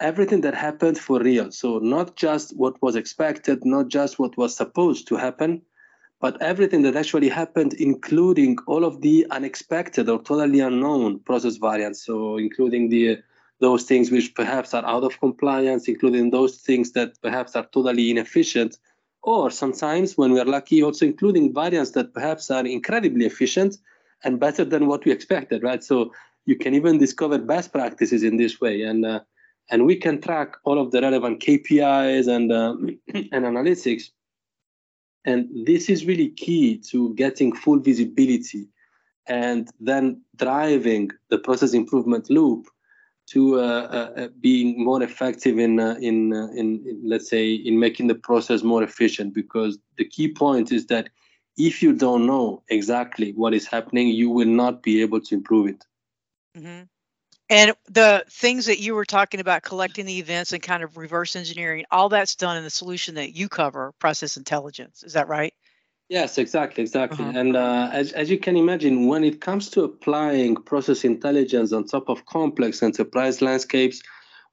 everything 0.00 0.40
that 0.42 0.54
happened 0.54 0.98
for 0.98 1.20
real. 1.20 1.50
So, 1.50 1.78
not 1.78 2.16
just 2.16 2.56
what 2.56 2.80
was 2.82 2.96
expected, 2.96 3.64
not 3.64 3.88
just 3.88 4.18
what 4.18 4.36
was 4.36 4.56
supposed 4.56 5.08
to 5.08 5.16
happen, 5.16 5.62
but 6.20 6.40
everything 6.42 6.82
that 6.82 6.96
actually 6.96 7.28
happened, 7.28 7.74
including 7.74 8.58
all 8.66 8.84
of 8.84 9.00
the 9.02 9.26
unexpected 9.30 10.08
or 10.08 10.22
totally 10.22 10.60
unknown 10.60 11.20
process 11.20 11.56
variants. 11.56 12.04
So, 12.04 12.36
including 12.36 12.88
the 12.88 13.18
those 13.60 13.84
things 13.84 14.12
which 14.12 14.36
perhaps 14.36 14.72
are 14.72 14.86
out 14.86 15.02
of 15.02 15.18
compliance, 15.18 15.88
including 15.88 16.30
those 16.30 16.58
things 16.58 16.92
that 16.92 17.20
perhaps 17.20 17.56
are 17.56 17.66
totally 17.72 18.08
inefficient, 18.10 18.78
or 19.22 19.50
sometimes, 19.50 20.16
when 20.16 20.32
we 20.32 20.38
are 20.38 20.44
lucky, 20.44 20.80
also 20.82 21.04
including 21.04 21.52
variants 21.52 21.90
that 21.92 22.14
perhaps 22.14 22.52
are 22.52 22.64
incredibly 22.64 23.26
efficient 23.26 23.76
and 24.22 24.38
better 24.38 24.64
than 24.64 24.86
what 24.86 25.04
we 25.04 25.10
expected, 25.10 25.64
right? 25.64 25.82
So 25.82 26.12
you 26.46 26.56
can 26.56 26.74
even 26.74 26.98
discover 26.98 27.38
best 27.38 27.72
practices 27.72 28.22
in 28.22 28.36
this 28.36 28.60
way, 28.60 28.82
and 28.82 29.04
uh, 29.04 29.20
and 29.70 29.84
we 29.84 29.96
can 29.96 30.20
track 30.20 30.56
all 30.64 30.78
of 30.78 30.90
the 30.90 31.00
relevant 31.00 31.40
KPIs 31.40 32.28
and 32.28 32.52
uh, 32.52 32.74
and 33.32 33.44
analytics 33.44 34.10
and 35.24 35.66
this 35.66 35.88
is 35.90 36.06
really 36.06 36.30
key 36.30 36.78
to 36.78 37.14
getting 37.14 37.52
full 37.52 37.78
visibility 37.78 38.68
and 39.26 39.68
then 39.78 40.22
driving 40.36 41.10
the 41.28 41.38
process 41.38 41.74
improvement 41.74 42.30
loop 42.30 42.66
to 43.26 43.60
uh, 43.60 43.62
uh, 43.62 44.20
uh 44.20 44.28
being 44.40 44.82
more 44.82 45.02
effective 45.02 45.58
in, 45.58 45.78
uh, 45.78 45.96
in, 46.00 46.32
uh, 46.32 46.46
in, 46.54 46.82
in, 46.88 47.02
let's 47.04 47.28
say, 47.28 47.52
in 47.52 47.78
making 47.78 48.06
the 48.06 48.14
process 48.14 48.62
more 48.62 48.82
efficient. 48.82 49.34
Because 49.34 49.78
the 49.98 50.06
key 50.06 50.32
point 50.32 50.72
is 50.72 50.86
that 50.86 51.10
if 51.58 51.82
you 51.82 51.92
don't 51.92 52.24
know 52.24 52.62
exactly 52.68 53.32
what 53.32 53.52
is 53.52 53.66
happening, 53.66 54.08
you 54.08 54.30
will 54.30 54.48
not 54.48 54.82
be 54.82 55.02
able 55.02 55.20
to 55.20 55.34
improve 55.34 55.68
it. 55.68 55.84
Mm-hmm. 56.56 56.84
And 57.50 57.72
the 57.88 58.24
things 58.28 58.66
that 58.66 58.78
you 58.78 58.94
were 58.94 59.06
talking 59.06 59.40
about, 59.40 59.62
collecting 59.62 60.04
the 60.04 60.18
events 60.18 60.52
and 60.52 60.62
kind 60.62 60.82
of 60.82 60.96
reverse 60.96 61.34
engineering, 61.34 61.84
all 61.90 62.10
that's 62.10 62.34
done 62.34 62.58
in 62.58 62.64
the 62.64 62.70
solution 62.70 63.14
that 63.14 63.34
you 63.34 63.48
cover, 63.48 63.92
process 63.98 64.36
intelligence. 64.36 65.02
Is 65.02 65.14
that 65.14 65.28
right? 65.28 65.54
Yes, 66.08 66.38
exactly, 66.38 66.82
exactly. 66.82 67.24
Uh-huh. 67.24 67.38
And 67.38 67.56
uh, 67.56 67.90
as, 67.92 68.12
as 68.12 68.30
you 68.30 68.38
can 68.38 68.56
imagine, 68.56 69.06
when 69.06 69.24
it 69.24 69.40
comes 69.40 69.68
to 69.70 69.84
applying 69.84 70.56
process 70.56 71.04
intelligence 71.04 71.72
on 71.72 71.84
top 71.84 72.08
of 72.08 72.24
complex 72.26 72.82
enterprise 72.82 73.42
landscapes, 73.42 74.02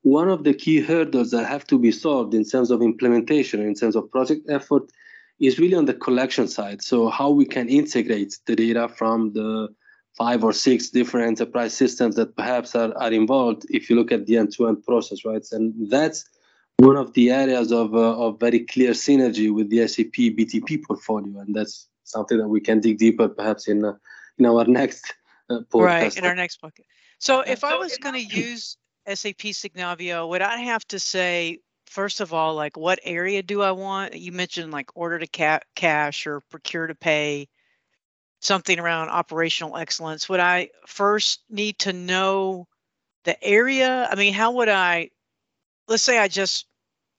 one 0.02 0.30
of 0.30 0.44
the 0.44 0.54
key 0.54 0.82
hurdles 0.82 1.32
that 1.32 1.46
have 1.46 1.66
to 1.68 1.80
be 1.80 1.92
solved 1.92 2.34
in 2.34 2.46
terms 2.46 2.72
of 2.72 2.82
implementation, 2.82 3.62
in 3.62 3.74
terms 3.74 3.96
of 3.96 4.12
project 4.12 4.50
effort, 4.50 4.84
is 5.40 5.58
really 5.58 5.76
on 5.76 5.86
the 5.86 5.94
collection 5.94 6.48
side. 6.48 6.82
So, 6.82 7.10
how 7.10 7.30
we 7.30 7.46
can 7.46 7.68
integrate 7.70 8.38
the 8.46 8.56
data 8.56 8.88
from 8.88 9.34
the 9.34 9.70
five 10.16 10.44
or 10.44 10.54
six 10.54 10.90
different 10.90 11.28
enterprise 11.28 11.74
systems 11.74 12.16
that 12.16 12.36
perhaps 12.36 12.76
are, 12.76 12.94
are 12.98 13.12
involved 13.12 13.66
if 13.70 13.90
you 13.90 13.96
look 13.96 14.12
at 14.12 14.26
the 14.26 14.38
end-to-end 14.38 14.84
process, 14.84 15.26
right? 15.26 15.46
And 15.52 15.90
that's 15.90 16.26
one 16.78 16.96
of 16.96 17.14
the 17.14 17.32
areas 17.32 17.72
of, 17.72 17.94
uh, 17.94 18.18
of 18.18 18.40
very 18.40 18.60
clear 18.62 18.92
synergy 18.92 19.54
with 19.54 19.70
the 19.70 19.88
SAP 19.88 20.14
BTP 20.38 20.84
portfolio, 20.84 21.40
and 21.40 21.56
that's 21.56 21.88
something 22.04 22.38
that 22.38 22.48
we 22.48 22.62
can 22.62 22.80
dig 22.80 22.98
deeper 22.98 23.28
perhaps 23.28 23.68
in 23.68 23.84
uh, 23.84 23.94
in 24.38 24.46
our 24.46 24.66
next 24.80 25.14
uh, 25.50 25.60
podcast. 25.70 25.86
Right, 25.86 26.18
in 26.18 26.26
our 26.26 26.36
next 26.36 26.62
book. 26.62 26.74
So 27.20 27.42
if 27.42 27.64
I 27.64 27.76
was 27.76 27.98
going 27.98 28.16
to 28.16 28.38
use 28.38 28.78
SAP 29.08 29.54
Signavio, 29.54 30.28
would 30.30 30.42
I 30.42 30.58
have 30.58 30.86
to 30.90 31.00
say 31.00 31.60
first 31.88 32.20
of 32.20 32.34
all, 32.34 32.56
like 32.56 32.78
what 32.78 33.00
area 33.04 33.42
do 33.42 33.62
I 33.62 33.72
want? 33.72 34.16
You 34.16 34.32
mentioned 34.32 34.72
like 34.72 34.90
order 34.96 35.20
to 35.20 35.28
ca- 35.28 35.62
cash 35.76 36.28
or 36.28 36.42
procure 36.52 36.88
to 36.88 36.96
pay 36.96 37.48
something 38.42 38.80
around 38.80 39.10
operational 39.10 39.78
excellence, 39.78 40.30
would 40.30 40.40
I 40.40 40.70
first 40.86 41.42
need 41.50 41.80
to 41.80 41.94
know 41.94 42.68
the 43.24 43.42
area? 43.44 44.08
I 44.10 44.16
mean, 44.16 44.34
how 44.34 44.52
would 44.54 44.70
I, 44.70 45.10
let's 45.88 46.04
say 46.04 46.18
I 46.18 46.28
just, 46.28 46.68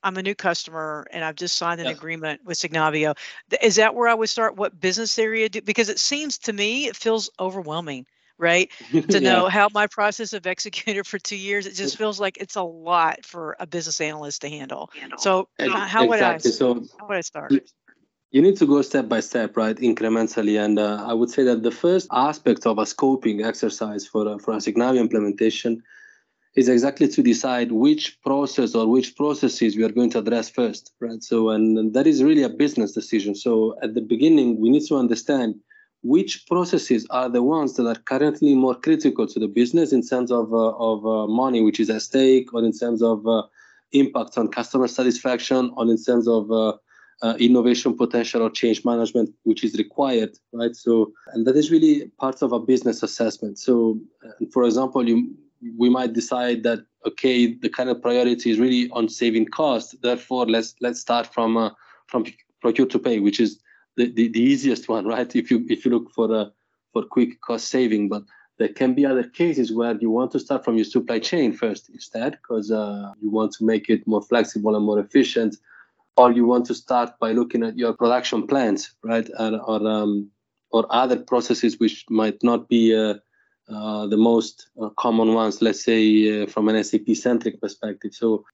I'm 0.02 0.16
a 0.16 0.22
new 0.22 0.36
customer 0.36 1.06
and 1.10 1.24
I've 1.24 1.34
just 1.34 1.56
signed 1.56 1.80
an 1.80 1.88
agreement 1.88 2.42
with 2.44 2.58
Signavio. 2.58 3.16
Is 3.60 3.76
that 3.76 3.94
where 3.94 4.08
I 4.08 4.14
would 4.14 4.28
start? 4.28 4.56
What 4.56 4.78
business 4.78 5.18
area 5.18 5.48
do? 5.48 5.62
Because 5.62 5.88
it 5.88 5.98
seems 5.98 6.38
to 6.38 6.52
me, 6.52 6.86
it 6.86 6.94
feels 6.94 7.28
overwhelming, 7.40 8.06
right? 8.38 8.70
to 8.92 9.02
yeah. 9.08 9.18
know 9.18 9.48
how 9.48 9.68
my 9.74 9.88
process 9.88 10.32
of 10.32 10.46
executed 10.46 11.08
for 11.08 11.18
two 11.18 11.36
years, 11.36 11.66
it 11.66 11.74
just 11.74 11.98
feels 11.98 12.20
like 12.20 12.36
it's 12.36 12.54
a 12.54 12.62
lot 12.62 13.24
for 13.24 13.56
a 13.58 13.66
business 13.66 14.00
analyst 14.00 14.42
to 14.42 14.48
handle. 14.48 14.90
So 15.16 15.48
how, 15.58 15.78
how 15.80 16.06
would 16.06 16.20
I, 16.20 16.38
so, 16.38 16.84
how 17.00 17.08
would 17.08 17.16
I 17.16 17.22
start? 17.22 17.52
You 18.30 18.42
need 18.42 18.56
to 18.56 18.66
go 18.66 18.82
step 18.82 19.08
by 19.08 19.20
step, 19.20 19.56
right, 19.56 19.76
incrementally. 19.76 20.62
And 20.62 20.78
uh, 20.78 21.04
I 21.06 21.12
would 21.12 21.30
say 21.30 21.44
that 21.44 21.62
the 21.62 21.70
first 21.70 22.08
aspect 22.12 22.66
of 22.66 22.78
a 22.78 22.82
scoping 22.82 23.44
exercise 23.44 24.06
for 24.06 24.26
a, 24.28 24.38
for 24.38 24.54
a 24.54 24.56
Signavio 24.56 24.98
implementation 24.98 25.82
is 26.56 26.68
exactly 26.68 27.06
to 27.06 27.22
decide 27.22 27.70
which 27.70 28.20
process 28.22 28.74
or 28.74 28.88
which 28.88 29.14
processes 29.14 29.76
we 29.76 29.84
are 29.84 29.92
going 29.92 30.10
to 30.10 30.18
address 30.18 30.48
first, 30.48 30.92
right? 31.00 31.22
So, 31.22 31.50
and, 31.50 31.92
that 31.94 32.06
is 32.06 32.22
really 32.22 32.42
a 32.42 32.48
business 32.48 32.92
decision. 32.92 33.34
So, 33.34 33.76
at 33.82 33.94
the 33.94 34.00
beginning, 34.00 34.58
we 34.58 34.70
need 34.70 34.86
to 34.88 34.96
understand 34.96 35.56
which 36.02 36.46
processes 36.46 37.06
are 37.10 37.28
the 37.28 37.42
ones 37.42 37.74
that 37.74 37.86
are 37.86 38.00
currently 38.02 38.54
more 38.54 38.74
critical 38.74 39.26
to 39.26 39.38
the 39.38 39.48
business 39.48 39.92
in 39.92 40.06
terms 40.06 40.30
of 40.30 40.52
uh, 40.52 40.72
of 40.76 41.04
uh, 41.04 41.26
money 41.26 41.62
which 41.62 41.80
is 41.80 41.90
at 41.90 42.02
stake, 42.02 42.52
or 42.54 42.64
in 42.64 42.72
terms 42.72 43.02
of 43.02 43.26
uh, 43.26 43.42
impact 43.92 44.38
on 44.38 44.48
customer 44.48 44.88
satisfaction, 44.88 45.72
or 45.76 45.84
in 45.84 46.02
terms 46.02 46.26
of 46.26 46.50
uh, 47.22 47.34
innovation 47.38 47.96
potential 47.96 48.42
or 48.42 48.50
change 48.50 48.84
management 48.84 49.30
which 49.44 49.64
is 49.64 49.76
required, 49.76 50.36
right? 50.52 50.76
So, 50.76 51.12
and 51.32 51.46
that 51.46 51.56
is 51.56 51.70
really 51.70 52.10
part 52.18 52.42
of 52.42 52.52
a 52.52 52.60
business 52.60 53.02
assessment. 53.02 53.58
So, 53.58 53.98
uh, 54.24 54.44
for 54.52 54.64
example, 54.64 55.08
you 55.08 55.34
we 55.78 55.88
might 55.88 56.12
decide 56.12 56.62
that 56.64 56.80
okay, 57.06 57.54
the 57.54 57.68
kind 57.68 57.88
of 57.88 58.02
priority 58.02 58.50
is 58.50 58.58
really 58.58 58.90
on 58.90 59.08
saving 59.08 59.46
costs. 59.46 59.94
Therefore, 60.02 60.46
let's 60.46 60.74
let's 60.80 61.00
start 61.00 61.32
from 61.32 61.56
uh, 61.56 61.70
from 62.06 62.24
procure 62.60 62.86
to 62.86 62.98
pay, 62.98 63.20
which 63.20 63.40
is 63.40 63.60
the, 63.96 64.10
the, 64.12 64.28
the, 64.28 64.40
easiest 64.40 64.88
one, 64.88 65.06
right? 65.14 65.34
If 65.34 65.50
you 65.50 65.64
if 65.68 65.84
you 65.84 65.90
look 65.90 66.10
for 66.12 66.32
a 66.32 66.52
for 66.92 67.04
quick 67.04 67.40
cost 67.40 67.68
saving, 67.68 68.08
but 68.08 68.24
there 68.58 68.68
can 68.68 68.94
be 68.94 69.04
other 69.04 69.22
cases 69.22 69.72
where 69.72 69.96
you 69.98 70.10
want 70.10 70.30
to 70.32 70.40
start 70.40 70.64
from 70.64 70.76
your 70.76 70.84
supply 70.84 71.18
chain 71.18 71.52
first 71.52 71.90
instead, 71.90 72.32
because 72.32 72.70
uh, 72.70 73.12
you 73.20 73.30
want 73.30 73.52
to 73.52 73.64
make 73.64 73.88
it 73.88 74.06
more 74.06 74.22
flexible 74.22 74.76
and 74.76 74.84
more 74.84 74.98
efficient, 74.98 75.56
or 76.16 76.32
you 76.32 76.46
want 76.46 76.66
to 76.66 76.74
start 76.74 77.18
by 77.20 77.32
looking 77.32 77.62
at 77.62 77.76
your 77.76 77.92
production 77.92 78.46
plants, 78.46 78.94
right, 79.02 79.28
or 79.38 79.60
or, 79.60 79.86
um, 79.86 80.30
or 80.70 80.86
other 80.90 81.16
processes 81.16 81.78
which 81.78 82.04
might 82.08 82.42
not 82.42 82.68
be 82.68 82.94
uh, 82.94 83.14
uh, 83.68 84.06
the 84.06 84.16
most 84.16 84.68
uh, 84.80 84.88
common 84.90 85.34
ones, 85.34 85.60
let's 85.60 85.84
say 85.84 86.42
uh, 86.42 86.46
from 86.46 86.68
an 86.68 86.82
SAP 86.82 87.08
centric 87.14 87.60
perspective. 87.60 88.14
So 88.14 88.44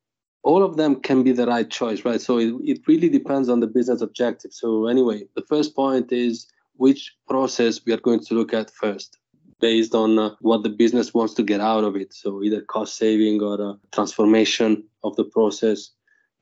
all 0.42 0.62
of 0.62 0.76
them 0.76 0.96
can 0.96 1.22
be 1.22 1.32
the 1.32 1.46
right 1.46 1.68
choice, 1.68 2.04
right? 2.04 2.20
So 2.20 2.38
it, 2.38 2.54
it 2.64 2.80
really 2.86 3.08
depends 3.08 3.48
on 3.48 3.60
the 3.60 3.66
business 3.66 4.00
objective. 4.00 4.52
So 4.52 4.86
anyway, 4.86 5.24
the 5.36 5.42
first 5.42 5.76
point 5.76 6.12
is 6.12 6.46
which 6.76 7.14
process 7.28 7.80
we 7.84 7.92
are 7.92 7.98
going 8.00 8.20
to 8.20 8.34
look 8.34 8.52
at 8.52 8.70
first 8.70 9.18
based 9.60 9.94
on 9.94 10.18
uh, 10.18 10.30
what 10.40 10.64
the 10.64 10.68
business 10.68 11.14
wants 11.14 11.34
to 11.34 11.42
get 11.42 11.60
out 11.60 11.84
of 11.84 11.94
it. 11.94 12.12
So 12.12 12.42
either 12.42 12.62
cost 12.62 12.96
saving 12.96 13.40
or 13.42 13.60
uh, 13.60 13.74
transformation 13.92 14.82
of 15.04 15.14
the 15.16 15.24
process 15.24 15.90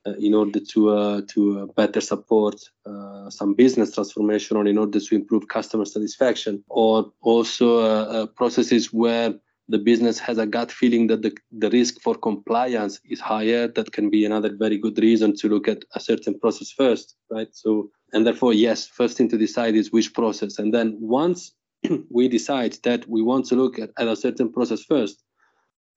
in 0.05 0.33
order 0.33 0.59
to 0.59 0.89
uh, 0.89 1.21
to 1.27 1.59
uh, 1.59 1.65
better 1.77 2.01
support 2.01 2.55
uh, 2.85 3.29
some 3.29 3.53
business 3.53 3.93
transformation 3.93 4.57
or 4.57 4.65
in 4.65 4.77
order 4.77 4.99
to 4.99 5.15
improve 5.15 5.47
customer 5.47 5.85
satisfaction 5.85 6.63
or 6.69 7.11
also 7.21 8.25
processes 8.27 8.91
where 8.91 9.33
the 9.69 9.77
business 9.77 10.19
has 10.19 10.37
a 10.37 10.45
gut 10.45 10.71
feeling 10.71 11.07
that 11.07 11.21
the, 11.21 11.35
the 11.51 11.69
risk 11.69 12.01
for 12.01 12.15
compliance 12.15 12.99
is 13.09 13.19
higher 13.19 13.67
that 13.67 13.91
can 13.93 14.09
be 14.09 14.25
another 14.25 14.53
very 14.55 14.77
good 14.77 14.97
reason 14.99 15.35
to 15.35 15.47
look 15.47 15.67
at 15.67 15.83
a 15.95 15.99
certain 15.99 16.37
process 16.39 16.71
first 16.71 17.15
right? 17.29 17.47
So 17.51 17.89
and 18.11 18.25
therefore 18.25 18.53
yes 18.53 18.87
first 18.87 19.17
thing 19.17 19.29
to 19.29 19.37
decide 19.37 19.75
is 19.75 19.91
which 19.91 20.13
process. 20.13 20.57
And 20.59 20.73
then 20.73 20.97
once 20.99 21.53
we 22.09 22.27
decide 22.27 22.73
that 22.83 23.07
we 23.07 23.21
want 23.21 23.45
to 23.47 23.55
look 23.55 23.79
at, 23.79 23.91
at 23.97 24.07
a 24.07 24.15
certain 24.15 24.51
process 24.51 24.83
first 24.83 25.23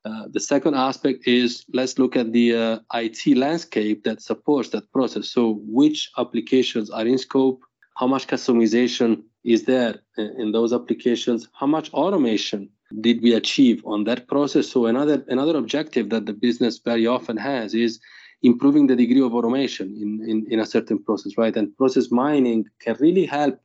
uh, 0.04 0.26
the 0.30 0.40
second 0.40 0.74
aspect 0.74 1.26
is 1.26 1.64
let's 1.72 1.98
look 1.98 2.14
at 2.14 2.32
the 2.32 2.54
uh, 2.54 2.78
IT 2.92 3.36
landscape 3.36 4.04
that 4.04 4.20
supports 4.20 4.68
that 4.70 4.90
process. 4.92 5.30
So, 5.30 5.60
which 5.66 6.10
applications 6.18 6.90
are 6.90 7.06
in 7.06 7.16
scope? 7.16 7.62
How 7.96 8.06
much 8.06 8.26
customization 8.26 9.22
is 9.44 9.64
there 9.64 10.00
in 10.16 10.52
those 10.52 10.72
applications? 10.72 11.48
How 11.52 11.66
much 11.66 11.92
automation 11.92 12.68
did 13.00 13.22
we 13.22 13.34
achieve 13.34 13.82
on 13.86 14.04
that 14.04 14.26
process? 14.28 14.68
So 14.68 14.86
another 14.86 15.24
another 15.28 15.56
objective 15.56 16.10
that 16.10 16.26
the 16.26 16.32
business 16.32 16.78
very 16.78 17.06
often 17.06 17.36
has 17.36 17.74
is 17.74 18.00
improving 18.42 18.86
the 18.86 18.96
degree 18.96 19.22
of 19.22 19.34
automation 19.34 19.88
in, 19.96 20.28
in, 20.28 20.46
in 20.50 20.60
a 20.60 20.66
certain 20.66 21.02
process, 21.02 21.38
right? 21.38 21.56
And 21.56 21.74
process 21.78 22.10
mining 22.10 22.66
can 22.80 22.96
really 23.00 23.24
help 23.24 23.58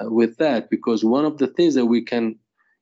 uh, 0.00 0.10
with 0.10 0.38
that 0.38 0.70
because 0.70 1.04
one 1.04 1.24
of 1.24 1.38
the 1.38 1.46
things 1.46 1.74
that 1.74 1.86
we 1.86 2.02
can 2.02 2.36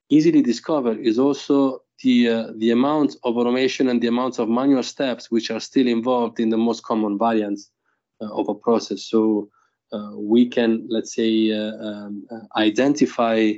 easily 0.09 0.40
discover 0.40 0.92
is 0.92 1.18
also 1.18 1.83
the 2.03 2.29
uh, 2.29 2.53
the 2.57 2.71
amount 2.71 3.17
of 3.25 3.37
automation 3.37 3.89
and 3.89 4.03
the 4.03 4.09
amount 4.09 4.39
of 4.39 4.49
manual 4.49 4.83
steps 4.83 5.31
which 5.31 5.51
are 5.51 5.61
still 5.61 5.87
involved 5.87 6.41
in 6.41 6.51
the 6.51 6.57
most 6.57 6.83
common 6.83 7.19
variants 7.19 7.71
uh, 8.21 8.33
of 8.33 8.49
a 8.49 8.55
process. 8.55 9.03
So 9.05 9.51
uh, 9.93 10.13
we 10.15 10.49
can, 10.49 10.87
let's 10.89 11.15
say, 11.15 11.53
uh, 11.53 11.73
um, 11.77 12.27
uh, 12.31 12.41
identify 12.57 13.53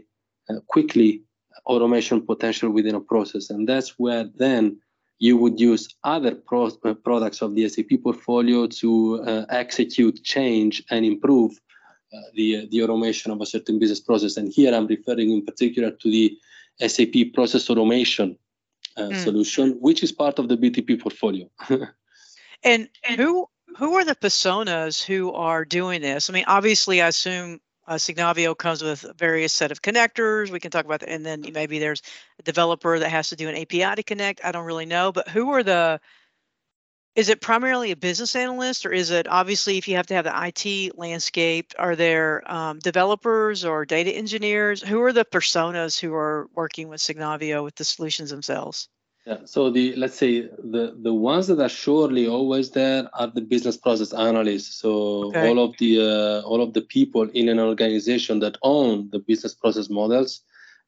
uh, 0.50 0.60
quickly 0.66 1.22
automation 1.66 2.24
potential 2.24 2.70
within 2.70 2.94
a 2.94 3.00
process. 3.00 3.50
And 3.50 3.68
that's 3.68 3.98
where 3.98 4.28
then 4.36 4.78
you 5.18 5.36
would 5.36 5.58
use 5.58 5.88
other 6.04 6.34
pro- 6.34 6.70
products 6.70 7.40
of 7.40 7.54
the 7.54 7.68
SAP 7.68 8.02
portfolio 8.02 8.66
to 8.66 9.46
execute, 9.50 10.22
change, 10.22 10.82
and 10.90 11.04
improve 11.04 11.58
the, 12.34 12.68
the 12.70 12.82
automation 12.82 13.32
of 13.32 13.40
a 13.40 13.46
certain 13.46 13.78
business 13.78 14.00
process. 14.00 14.36
And 14.36 14.52
here 14.52 14.74
I'm 14.74 14.86
referring 14.86 15.32
in 15.32 15.44
particular 15.44 15.90
to 15.90 16.10
the 16.10 16.38
SAP 16.86 17.32
process 17.34 17.68
automation 17.70 18.36
uh, 18.96 19.02
mm. 19.02 19.16
solution, 19.16 19.72
which 19.80 20.02
is 20.02 20.12
part 20.12 20.38
of 20.38 20.48
the 20.48 20.56
BTP 20.56 21.00
portfolio. 21.00 21.48
and 22.62 22.88
who 23.16 23.48
who 23.76 23.94
are 23.94 24.04
the 24.04 24.14
personas 24.14 25.02
who 25.02 25.32
are 25.32 25.64
doing 25.64 26.00
this? 26.00 26.28
I 26.28 26.32
mean, 26.32 26.44
obviously, 26.46 27.00
I 27.00 27.08
assume 27.08 27.60
uh, 27.86 27.94
Signavio 27.94 28.56
comes 28.56 28.82
with 28.82 29.04
various 29.16 29.52
set 29.52 29.70
of 29.72 29.82
connectors. 29.82 30.50
We 30.50 30.60
can 30.60 30.70
talk 30.70 30.84
about 30.84 31.00
that, 31.00 31.08
and 31.08 31.24
then 31.24 31.44
maybe 31.52 31.78
there's 31.78 32.02
a 32.38 32.42
developer 32.42 32.98
that 32.98 33.10
has 33.10 33.28
to 33.30 33.36
do 33.36 33.48
an 33.48 33.56
API 33.56 33.96
to 33.96 34.02
connect. 34.02 34.44
I 34.44 34.52
don't 34.52 34.66
really 34.66 34.86
know, 34.86 35.12
but 35.12 35.28
who 35.28 35.50
are 35.50 35.62
the? 35.62 36.00
Is 37.18 37.28
it 37.28 37.40
primarily 37.40 37.90
a 37.90 37.96
business 37.96 38.36
analyst, 38.36 38.86
or 38.86 38.92
is 38.92 39.10
it 39.10 39.26
obviously 39.26 39.76
if 39.76 39.88
you 39.88 39.96
have 39.96 40.06
to 40.06 40.14
have 40.14 40.24
the 40.24 40.46
IT 40.46 40.96
landscape? 40.96 41.72
Are 41.76 41.96
there 41.96 42.48
um, 42.48 42.78
developers 42.78 43.64
or 43.64 43.84
data 43.84 44.12
engineers? 44.12 44.80
Who 44.80 45.02
are 45.02 45.12
the 45.12 45.24
personas 45.24 45.98
who 45.98 46.14
are 46.14 46.48
working 46.54 46.86
with 46.86 47.00
Signavio 47.00 47.64
with 47.64 47.74
the 47.74 47.82
solutions 47.82 48.30
themselves? 48.30 48.88
Yeah. 49.26 49.38
So 49.46 49.68
the 49.68 49.96
let's 49.96 50.14
say 50.14 50.42
the 50.42 50.96
the 51.02 51.12
ones 51.12 51.48
that 51.48 51.58
are 51.58 51.68
surely 51.68 52.28
always 52.28 52.70
there 52.70 53.10
are 53.12 53.26
the 53.26 53.40
business 53.40 53.76
process 53.76 54.12
analysts. 54.12 54.76
So 54.76 54.90
okay. 55.30 55.48
all 55.48 55.58
of 55.58 55.76
the 55.78 56.00
uh, 56.00 56.46
all 56.46 56.62
of 56.62 56.72
the 56.72 56.82
people 56.82 57.22
in 57.22 57.48
an 57.48 57.58
organization 57.58 58.38
that 58.44 58.58
own 58.62 59.10
the 59.10 59.18
business 59.18 59.54
process 59.54 59.90
models 59.90 60.42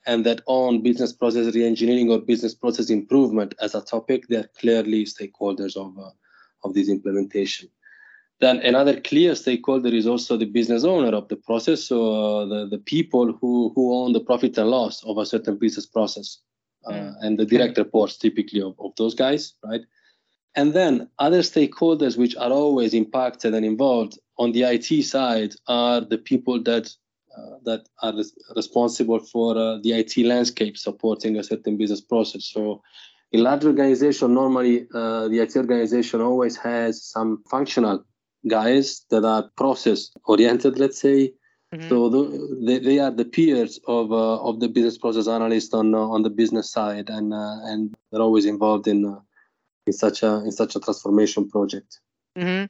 and 0.06 0.24
that 0.26 0.40
on 0.46 0.82
business 0.82 1.12
process 1.12 1.54
reengineering 1.54 2.10
or 2.10 2.18
business 2.20 2.54
process 2.54 2.90
improvement 2.90 3.54
as 3.60 3.74
a 3.74 3.80
topic, 3.82 4.26
they're 4.28 4.50
clearly 4.58 5.04
stakeholders 5.04 5.76
of 5.76 5.98
uh, 5.98 6.10
of 6.64 6.74
this 6.74 6.88
implementation. 6.88 7.68
Then 8.40 8.60
another 8.60 8.98
clear 9.00 9.34
stakeholder 9.34 9.90
is 9.90 10.06
also 10.06 10.36
the 10.36 10.46
business 10.46 10.82
owner 10.82 11.14
of 11.14 11.28
the 11.28 11.36
process, 11.36 11.84
so 11.84 12.40
uh, 12.40 12.46
the, 12.46 12.66
the 12.68 12.78
people 12.78 13.32
who, 13.38 13.70
who 13.74 13.94
own 13.94 14.14
the 14.14 14.20
profit 14.20 14.56
and 14.56 14.70
loss 14.70 15.04
of 15.04 15.18
a 15.18 15.26
certain 15.26 15.58
business 15.58 15.84
process 15.84 16.38
uh, 16.86 16.92
mm. 16.92 17.14
and 17.20 17.38
the 17.38 17.44
direct 17.44 17.76
reports 17.76 18.16
typically 18.16 18.62
of, 18.62 18.74
of 18.78 18.92
those 18.96 19.14
guys, 19.14 19.54
right? 19.62 19.82
And 20.56 20.72
then 20.72 21.10
other 21.18 21.40
stakeholders 21.40 22.16
which 22.16 22.34
are 22.36 22.50
always 22.50 22.94
impacted 22.94 23.54
and 23.54 23.64
involved 23.64 24.18
on 24.38 24.52
the 24.52 24.62
IT 24.62 25.04
side 25.04 25.54
are 25.68 26.00
the 26.00 26.18
people 26.18 26.62
that 26.62 26.90
that 27.64 27.88
are 28.02 28.14
res- 28.14 28.36
responsible 28.56 29.18
for 29.18 29.56
uh, 29.56 29.78
the 29.82 29.92
IT 29.92 30.16
landscape 30.18 30.76
supporting 30.76 31.36
a 31.36 31.44
certain 31.44 31.76
business 31.76 32.00
process. 32.00 32.44
So 32.44 32.82
in 33.32 33.42
large 33.42 33.64
organization, 33.64 34.34
normally 34.34 34.86
uh, 34.94 35.28
the 35.28 35.40
IT 35.40 35.56
organization 35.56 36.20
always 36.20 36.56
has 36.56 37.02
some 37.02 37.42
functional 37.50 38.04
guys 38.48 39.04
that 39.10 39.24
are 39.24 39.50
process 39.56 40.10
oriented, 40.24 40.78
let's 40.78 41.00
say, 41.00 41.32
Mm-hmm. 41.74 41.88
So 41.88 42.08
the, 42.08 42.56
they, 42.66 42.78
they 42.80 42.98
are 42.98 43.12
the 43.12 43.24
peers 43.24 43.78
of 43.86 44.10
uh, 44.10 44.42
of 44.42 44.58
the 44.58 44.68
business 44.68 44.98
process 44.98 45.28
analyst 45.28 45.72
on 45.72 45.94
uh, 45.94 45.98
on 45.98 46.22
the 46.24 46.30
business 46.30 46.68
side, 46.70 47.08
and 47.08 47.32
uh, 47.32 47.58
and 47.62 47.94
they're 48.10 48.20
always 48.20 48.44
involved 48.44 48.88
in 48.88 49.06
uh, 49.06 49.20
in 49.86 49.92
such 49.92 50.24
a 50.24 50.42
in 50.44 50.50
such 50.50 50.74
a 50.74 50.80
transformation 50.80 51.48
project. 51.48 52.00
Mm-hmm. 52.36 52.66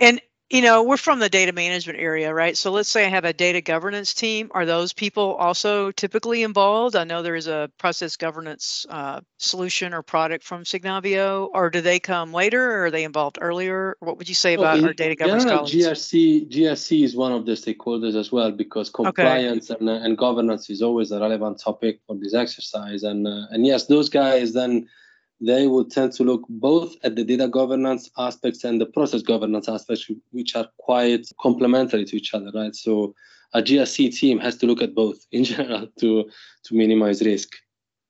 And 0.00 0.20
you 0.52 0.60
know, 0.60 0.82
we're 0.82 0.98
from 0.98 1.18
the 1.18 1.30
data 1.30 1.50
management 1.50 1.98
area, 1.98 2.32
right? 2.32 2.54
So 2.58 2.72
let's 2.72 2.90
say 2.90 3.06
I 3.06 3.08
have 3.08 3.24
a 3.24 3.32
data 3.32 3.62
governance 3.62 4.12
team. 4.12 4.50
Are 4.50 4.66
those 4.66 4.92
people 4.92 5.34
also 5.34 5.90
typically 5.90 6.42
involved? 6.42 6.94
I 6.94 7.04
know 7.04 7.22
there 7.22 7.34
is 7.34 7.46
a 7.46 7.70
process 7.78 8.16
governance 8.16 8.84
uh, 8.90 9.22
solution 9.38 9.94
or 9.94 10.02
product 10.02 10.44
from 10.44 10.64
Signavio, 10.64 11.48
or 11.54 11.70
do 11.70 11.80
they 11.80 12.00
come 12.00 12.34
later 12.34 12.70
or 12.70 12.84
are 12.84 12.90
they 12.90 13.04
involved 13.04 13.38
earlier? 13.40 13.96
What 14.00 14.18
would 14.18 14.28
you 14.28 14.34
say 14.34 14.52
about 14.52 14.80
oh, 14.80 14.88
our 14.88 14.92
data 14.92 15.14
governance 15.14 15.44
yeah, 15.46 15.56
colleagues? 15.56 15.74
GRC, 15.74 16.50
GRC 16.50 17.02
is 17.02 17.16
one 17.16 17.32
of 17.32 17.46
the 17.46 17.52
stakeholders 17.52 18.14
as 18.14 18.30
well 18.30 18.52
because 18.52 18.90
compliance 18.90 19.70
okay. 19.70 19.80
and, 19.80 19.88
and 19.88 20.18
governance 20.18 20.68
is 20.68 20.82
always 20.82 21.12
a 21.12 21.18
relevant 21.18 21.60
topic 21.60 22.00
for 22.06 22.14
this 22.16 22.34
exercise. 22.34 23.04
And, 23.04 23.26
uh, 23.26 23.46
and 23.52 23.64
yes, 23.64 23.86
those 23.86 24.10
guys 24.10 24.52
then 24.52 24.90
they 25.40 25.66
would 25.66 25.90
tend 25.90 26.12
to 26.12 26.24
look 26.24 26.42
both 26.48 26.94
at 27.02 27.16
the 27.16 27.24
data 27.24 27.48
governance 27.48 28.10
aspects 28.16 28.64
and 28.64 28.80
the 28.80 28.86
process 28.86 29.22
governance 29.22 29.68
aspects, 29.68 30.10
which 30.30 30.54
are 30.54 30.68
quite 30.78 31.26
complementary 31.40 32.04
to 32.04 32.16
each 32.16 32.32
other, 32.34 32.50
right? 32.54 32.74
So 32.74 33.14
a 33.52 33.62
GRC 33.62 34.14
team 34.16 34.38
has 34.38 34.56
to 34.58 34.66
look 34.66 34.82
at 34.82 34.94
both 34.94 35.26
in 35.32 35.44
general 35.44 35.88
to 36.00 36.30
to 36.64 36.74
minimize 36.74 37.22
risk. 37.22 37.54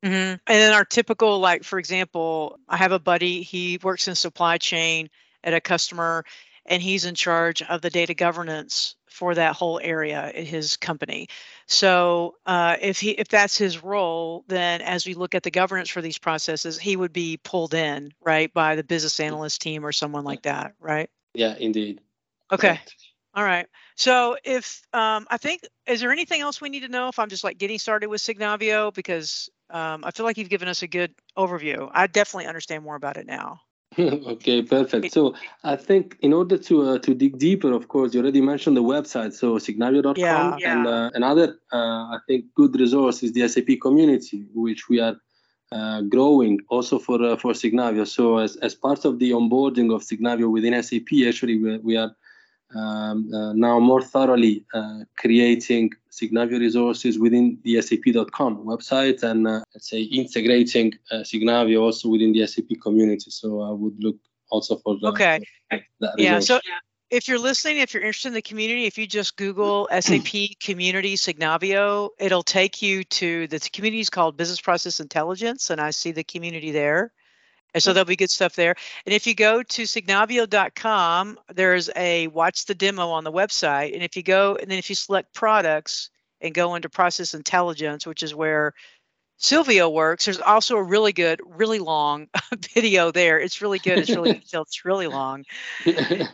Mm-hmm. 0.04 0.14
And 0.14 0.40
then 0.46 0.72
our 0.72 0.84
typical, 0.84 1.38
like 1.38 1.62
for 1.62 1.78
example, 1.78 2.58
I 2.68 2.76
have 2.76 2.92
a 2.92 2.98
buddy. 2.98 3.42
He 3.42 3.78
works 3.82 4.08
in 4.08 4.14
supply 4.14 4.58
chain 4.58 5.08
at 5.44 5.54
a 5.54 5.60
customer, 5.60 6.24
and 6.66 6.82
he's 6.82 7.04
in 7.04 7.14
charge 7.14 7.62
of 7.62 7.80
the 7.80 7.90
data 7.90 8.14
governance 8.14 8.96
for 9.08 9.34
that 9.34 9.54
whole 9.54 9.80
area 9.82 10.30
in 10.30 10.46
his 10.46 10.76
company. 10.76 11.28
So 11.66 12.36
uh, 12.46 12.76
if 12.80 13.00
he 13.00 13.10
if 13.10 13.28
that's 13.28 13.56
his 13.58 13.82
role, 13.82 14.44
then 14.48 14.80
as 14.80 15.06
we 15.06 15.14
look 15.14 15.34
at 15.34 15.42
the 15.42 15.50
governance 15.50 15.90
for 15.90 16.00
these 16.00 16.18
processes, 16.18 16.78
he 16.78 16.96
would 16.96 17.12
be 17.12 17.36
pulled 17.36 17.74
in 17.74 18.12
right 18.20 18.52
by 18.52 18.76
the 18.76 18.84
business 18.84 19.20
analyst 19.20 19.60
team 19.60 19.84
or 19.84 19.92
someone 19.92 20.24
like 20.24 20.42
that, 20.42 20.74
right? 20.80 21.10
Yeah, 21.34 21.54
indeed. 21.58 22.00
Okay. 22.50 22.68
Correct. 22.68 22.94
All 23.34 23.44
right. 23.44 23.66
So 23.96 24.36
if 24.44 24.82
um, 24.92 25.26
I 25.30 25.38
think, 25.38 25.62
is 25.86 26.00
there 26.00 26.12
anything 26.12 26.42
else 26.42 26.60
we 26.60 26.68
need 26.68 26.80
to 26.80 26.88
know 26.88 27.08
if 27.08 27.18
I'm 27.18 27.30
just 27.30 27.44
like 27.44 27.56
getting 27.56 27.78
started 27.78 28.08
with 28.08 28.20
Signavio? 28.20 28.92
Because 28.92 29.48
um, 29.70 30.04
I 30.04 30.10
feel 30.10 30.26
like 30.26 30.36
you've 30.36 30.50
given 30.50 30.68
us 30.68 30.82
a 30.82 30.86
good 30.86 31.14
overview. 31.36 31.90
I 31.92 32.06
definitely 32.08 32.46
understand 32.46 32.84
more 32.84 32.96
about 32.96 33.16
it 33.16 33.26
now. 33.26 33.60
okay, 33.98 34.62
perfect. 34.62 35.12
So 35.12 35.34
I 35.64 35.76
think 35.76 36.16
in 36.20 36.32
order 36.32 36.56
to 36.56 36.82
uh, 36.82 36.98
to 37.00 37.14
dig 37.14 37.38
deeper, 37.38 37.72
of 37.72 37.88
course, 37.88 38.14
you 38.14 38.20
already 38.20 38.40
mentioned 38.40 38.76
the 38.76 38.82
website, 38.82 39.34
so 39.34 39.58
signavio.com, 39.58 40.14
yeah, 40.16 40.56
yeah. 40.58 40.72
and 40.72 40.86
uh, 40.86 41.10
another 41.14 41.58
uh, 41.72 42.16
I 42.16 42.18
think 42.26 42.46
good 42.54 42.78
resource 42.78 43.22
is 43.22 43.32
the 43.32 43.46
SAP 43.48 43.80
community, 43.82 44.46
which 44.54 44.88
we 44.88 45.00
are 45.00 45.16
uh, 45.72 46.02
growing 46.02 46.60
also 46.68 46.98
for 46.98 47.22
uh, 47.22 47.36
for 47.36 47.52
Signavio. 47.52 48.06
So 48.06 48.38
as 48.38 48.56
as 48.56 48.74
part 48.74 49.04
of 49.04 49.18
the 49.18 49.30
onboarding 49.30 49.94
of 49.94 50.02
Signavio 50.02 50.50
within 50.50 50.80
SAP, 50.82 51.10
actually 51.26 51.58
we, 51.58 51.78
we 51.78 51.96
are 51.96 52.14
um, 52.74 53.32
uh, 53.32 53.52
now 53.52 53.78
more 53.78 54.02
thoroughly 54.02 54.64
uh, 54.74 55.00
creating 55.16 55.90
Signavio 56.10 56.58
resources 56.58 57.18
within 57.18 57.58
the 57.64 57.80
SAP.com 57.80 58.64
website 58.64 59.22
and 59.22 59.46
uh, 59.46 59.60
let's 59.74 59.88
say 59.88 60.02
integrating 60.02 60.92
uh, 61.10 61.16
Signavio 61.16 61.80
also 61.82 62.08
within 62.08 62.32
the 62.32 62.46
SAP 62.46 62.80
community. 62.82 63.30
So 63.30 63.60
I 63.62 63.70
would 63.70 64.02
look 64.02 64.16
also 64.50 64.76
for 64.76 64.98
the, 64.98 65.08
okay. 65.08 65.40
yeah. 66.16 66.40
So 66.40 66.60
if 67.12 67.28
you're 67.28 67.38
listening, 67.38 67.78
if 67.78 67.92
you're 67.92 68.02
interested 68.02 68.28
in 68.28 68.34
the 68.34 68.42
community, 68.42 68.86
if 68.86 68.96
you 68.96 69.06
just 69.06 69.36
Google 69.36 69.86
SAP 70.00 70.58
Community 70.60 71.14
Signavio, 71.14 72.08
it'll 72.18 72.42
take 72.42 72.80
you 72.80 73.04
to 73.04 73.46
the 73.48 73.60
community 73.60 74.00
is 74.00 74.08
called 74.08 74.38
Business 74.38 74.62
Process 74.62 74.98
Intelligence, 74.98 75.68
and 75.68 75.78
I 75.78 75.90
see 75.90 76.12
the 76.12 76.24
community 76.24 76.70
there. 76.70 77.12
And 77.74 77.82
so 77.82 77.92
there'll 77.92 78.04
be 78.04 78.16
good 78.16 78.30
stuff 78.30 78.54
there. 78.54 78.74
And 79.06 79.14
if 79.14 79.26
you 79.26 79.34
go 79.34 79.62
to 79.62 79.82
signavio.com, 79.82 81.38
there's 81.54 81.90
a 81.96 82.26
watch 82.28 82.66
the 82.66 82.74
demo 82.74 83.08
on 83.08 83.24
the 83.24 83.32
website. 83.32 83.94
And 83.94 84.02
if 84.02 84.16
you 84.16 84.22
go, 84.22 84.56
and 84.56 84.70
then 84.70 84.78
if 84.78 84.88
you 84.90 84.94
select 84.94 85.34
products 85.34 86.10
and 86.40 86.52
go 86.52 86.74
into 86.74 86.88
process 86.88 87.34
intelligence, 87.34 88.06
which 88.06 88.22
is 88.22 88.34
where 88.34 88.74
Silvio 89.38 89.88
works, 89.88 90.26
there's 90.26 90.38
also 90.38 90.76
a 90.76 90.82
really 90.82 91.12
good, 91.12 91.40
really 91.44 91.80
long 91.80 92.28
video 92.74 93.10
there. 93.10 93.40
It's 93.40 93.60
really 93.60 93.80
good. 93.80 93.98
It's 93.98 94.10
really 94.10 94.32
detailed. 94.40 94.68
It's 94.68 94.84
really 94.84 95.08
long. 95.08 95.44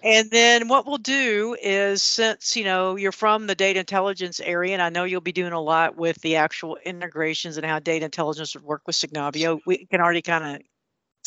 and 0.02 0.30
then 0.30 0.68
what 0.68 0.86
we'll 0.86 0.98
do 0.98 1.56
is 1.62 2.02
since, 2.02 2.54
you 2.54 2.64
know, 2.64 2.96
you're 2.96 3.12
from 3.12 3.46
the 3.46 3.54
data 3.54 3.80
intelligence 3.80 4.40
area, 4.40 4.74
and 4.74 4.82
I 4.82 4.90
know 4.90 5.04
you'll 5.04 5.22
be 5.22 5.32
doing 5.32 5.52
a 5.52 5.60
lot 5.60 5.96
with 5.96 6.20
the 6.20 6.36
actual 6.36 6.76
integrations 6.84 7.56
and 7.56 7.64
how 7.64 7.78
data 7.78 8.04
intelligence 8.04 8.54
would 8.54 8.64
work 8.64 8.82
with 8.86 8.96
Signavio, 8.96 9.60
we 9.64 9.86
can 9.86 10.02
already 10.02 10.20
kind 10.20 10.56
of 10.56 10.62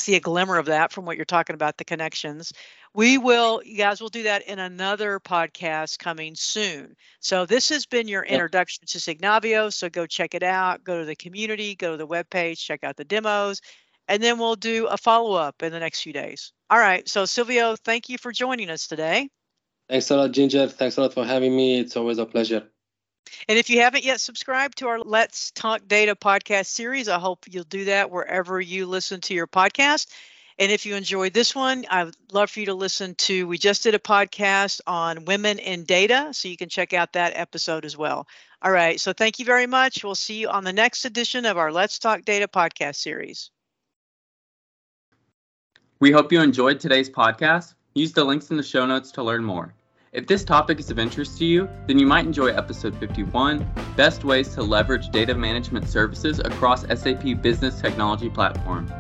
see 0.02 0.16
a 0.16 0.20
glimmer 0.20 0.58
of 0.58 0.66
that 0.66 0.92
from 0.92 1.06
what 1.06 1.16
you're 1.16 1.26
talking 1.26 1.54
about 1.54 1.78
the 1.78 1.86
connections. 1.86 2.52
We 2.94 3.18
will 3.18 3.62
you 3.64 3.78
guys 3.78 4.02
will 4.02 4.10
do 4.10 4.24
that 4.24 4.44
in 4.48 4.60
another 4.60 5.20
podcast 5.20 6.00
coming 6.00 6.36
soon. 6.36 6.96
So 7.20 7.46
this 7.46 7.70
has 7.70 7.86
been 7.86 8.08
your 8.08 8.24
introduction 8.24 8.86
to 8.88 8.98
signavio 8.98 9.72
so 9.72 9.90
go 9.90 10.06
check 10.06 10.36
it 10.36 10.44
out. 10.44 10.84
Go 10.84 11.00
to 11.00 11.06
the 11.06 11.16
community 11.16 11.76
go 11.76 11.92
to 11.92 11.98
the 11.98 12.06
web 12.06 12.30
page 12.30 12.66
check 12.66 12.84
out 12.84 12.98
the 12.98 13.06
demos 13.06 13.62
and 14.08 14.22
then 14.22 14.38
we'll 14.38 14.56
do 14.56 14.88
a 14.88 14.98
follow-up 14.98 15.64
in 15.64 15.72
the 15.72 15.80
next 15.80 16.02
few 16.02 16.14
days. 16.14 16.52
All 16.70 16.80
right 16.80 17.08
so 17.08 17.26
silvio 17.26 17.76
thank 17.76 18.10
you 18.10 18.18
for 18.18 18.32
joining 18.32 18.70
us 18.70 18.88
today. 18.88 19.30
Thanks 19.90 20.10
a 20.10 20.18
lot 20.18 20.32
ginger 20.32 20.68
thanks 20.68 20.98
a 20.98 21.02
lot 21.02 21.14
for 21.14 21.26
having 21.26 21.56
me. 21.56 21.80
It's 21.80 21.96
always 21.96 22.18
a 22.18 22.26
pleasure 22.26 22.68
and 23.48 23.58
if 23.58 23.70
you 23.70 23.82
haven't 23.82 24.04
yet 24.04 24.22
subscribed 24.22 24.78
to 24.80 24.88
our 24.88 25.00
Let's 25.00 25.52
Talk 25.52 25.88
Data 25.88 26.16
podcast 26.16 26.68
series, 26.68 27.08
I 27.08 27.20
hope 27.20 27.46
you'll 27.50 27.64
do 27.64 27.86
that 27.86 28.12
wherever 28.12 28.60
you 28.60 28.86
listen 28.86 29.22
to 29.22 29.34
your 29.34 29.48
podcast. 29.48 30.08
And 30.60 30.72
if 30.72 30.86
you 30.86 30.96
enjoyed 30.96 31.34
this 31.34 31.56
one, 31.56 31.86
I'd 31.90 32.12
love 32.32 32.52
for 32.52 32.60
you 32.60 32.68
to 32.68 32.74
listen 32.74 33.16
to. 33.16 33.48
We 33.48 33.58
just 33.58 33.84
did 33.84 33.96
a 33.96 34.00
podcast 34.00 34.82
on 34.86 35.26
women 35.26 35.58
in 35.60 35.86
data, 35.86 36.30
so 36.34 36.50
you 36.50 36.58
can 36.58 36.70
check 36.70 36.94
out 36.94 37.14
that 37.14 37.34
episode 37.36 37.84
as 37.84 37.98
well. 37.98 38.28
All 38.62 38.72
right. 38.72 39.00
So 39.00 39.12
thank 39.12 39.40
you 39.40 39.46
very 39.46 39.66
much. 39.66 40.04
We'll 40.04 40.14
see 40.14 40.36
you 40.42 40.50
on 40.50 40.64
the 40.64 40.74
next 40.74 41.06
edition 41.06 41.46
of 41.46 41.58
our 41.58 41.72
Let's 41.72 41.98
Talk 41.98 42.26
Data 42.26 42.48
podcast 42.48 42.98
series. 42.98 43.50
We 46.00 46.12
hope 46.12 46.32
you 46.32 46.42
enjoyed 46.42 46.80
today's 46.80 47.10
podcast. 47.10 47.74
Use 47.96 48.12
the 48.12 48.24
links 48.24 48.52
in 48.52 48.58
the 48.58 48.64
show 48.64 48.86
notes 48.86 49.12
to 49.14 49.24
learn 49.24 49.44
more. 49.44 49.74
If 50.14 50.28
this 50.28 50.44
topic 50.44 50.78
is 50.78 50.92
of 50.92 51.00
interest 51.00 51.38
to 51.38 51.46
you, 51.46 51.70
then 51.88 51.98
you 51.98 52.06
might 52.06 52.26
enjoy 52.26 52.48
episode 52.48 52.98
51 52.98 53.66
Best 53.96 54.26
Ways 54.26 54.54
to 54.56 54.62
Leverage 54.62 55.08
Data 55.08 55.34
Management 55.34 55.88
Services 55.88 56.40
Across 56.40 56.82
SAP 56.88 57.42
Business 57.42 57.80
Technology 57.80 58.30
Platform. 58.30 58.92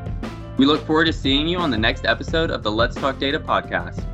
We 0.58 0.66
look 0.66 0.88
forward 0.88 1.08
to 1.08 1.14
seeing 1.14 1.50
you 1.50 1.58
on 1.58 1.70
the 1.70 1.78
next 1.78 2.06
episode 2.06 2.50
of 2.50 2.64
the 2.64 2.72
Let's 2.72 2.96
Talk 2.96 3.20
Data 3.20 3.42
podcast. 3.42 4.06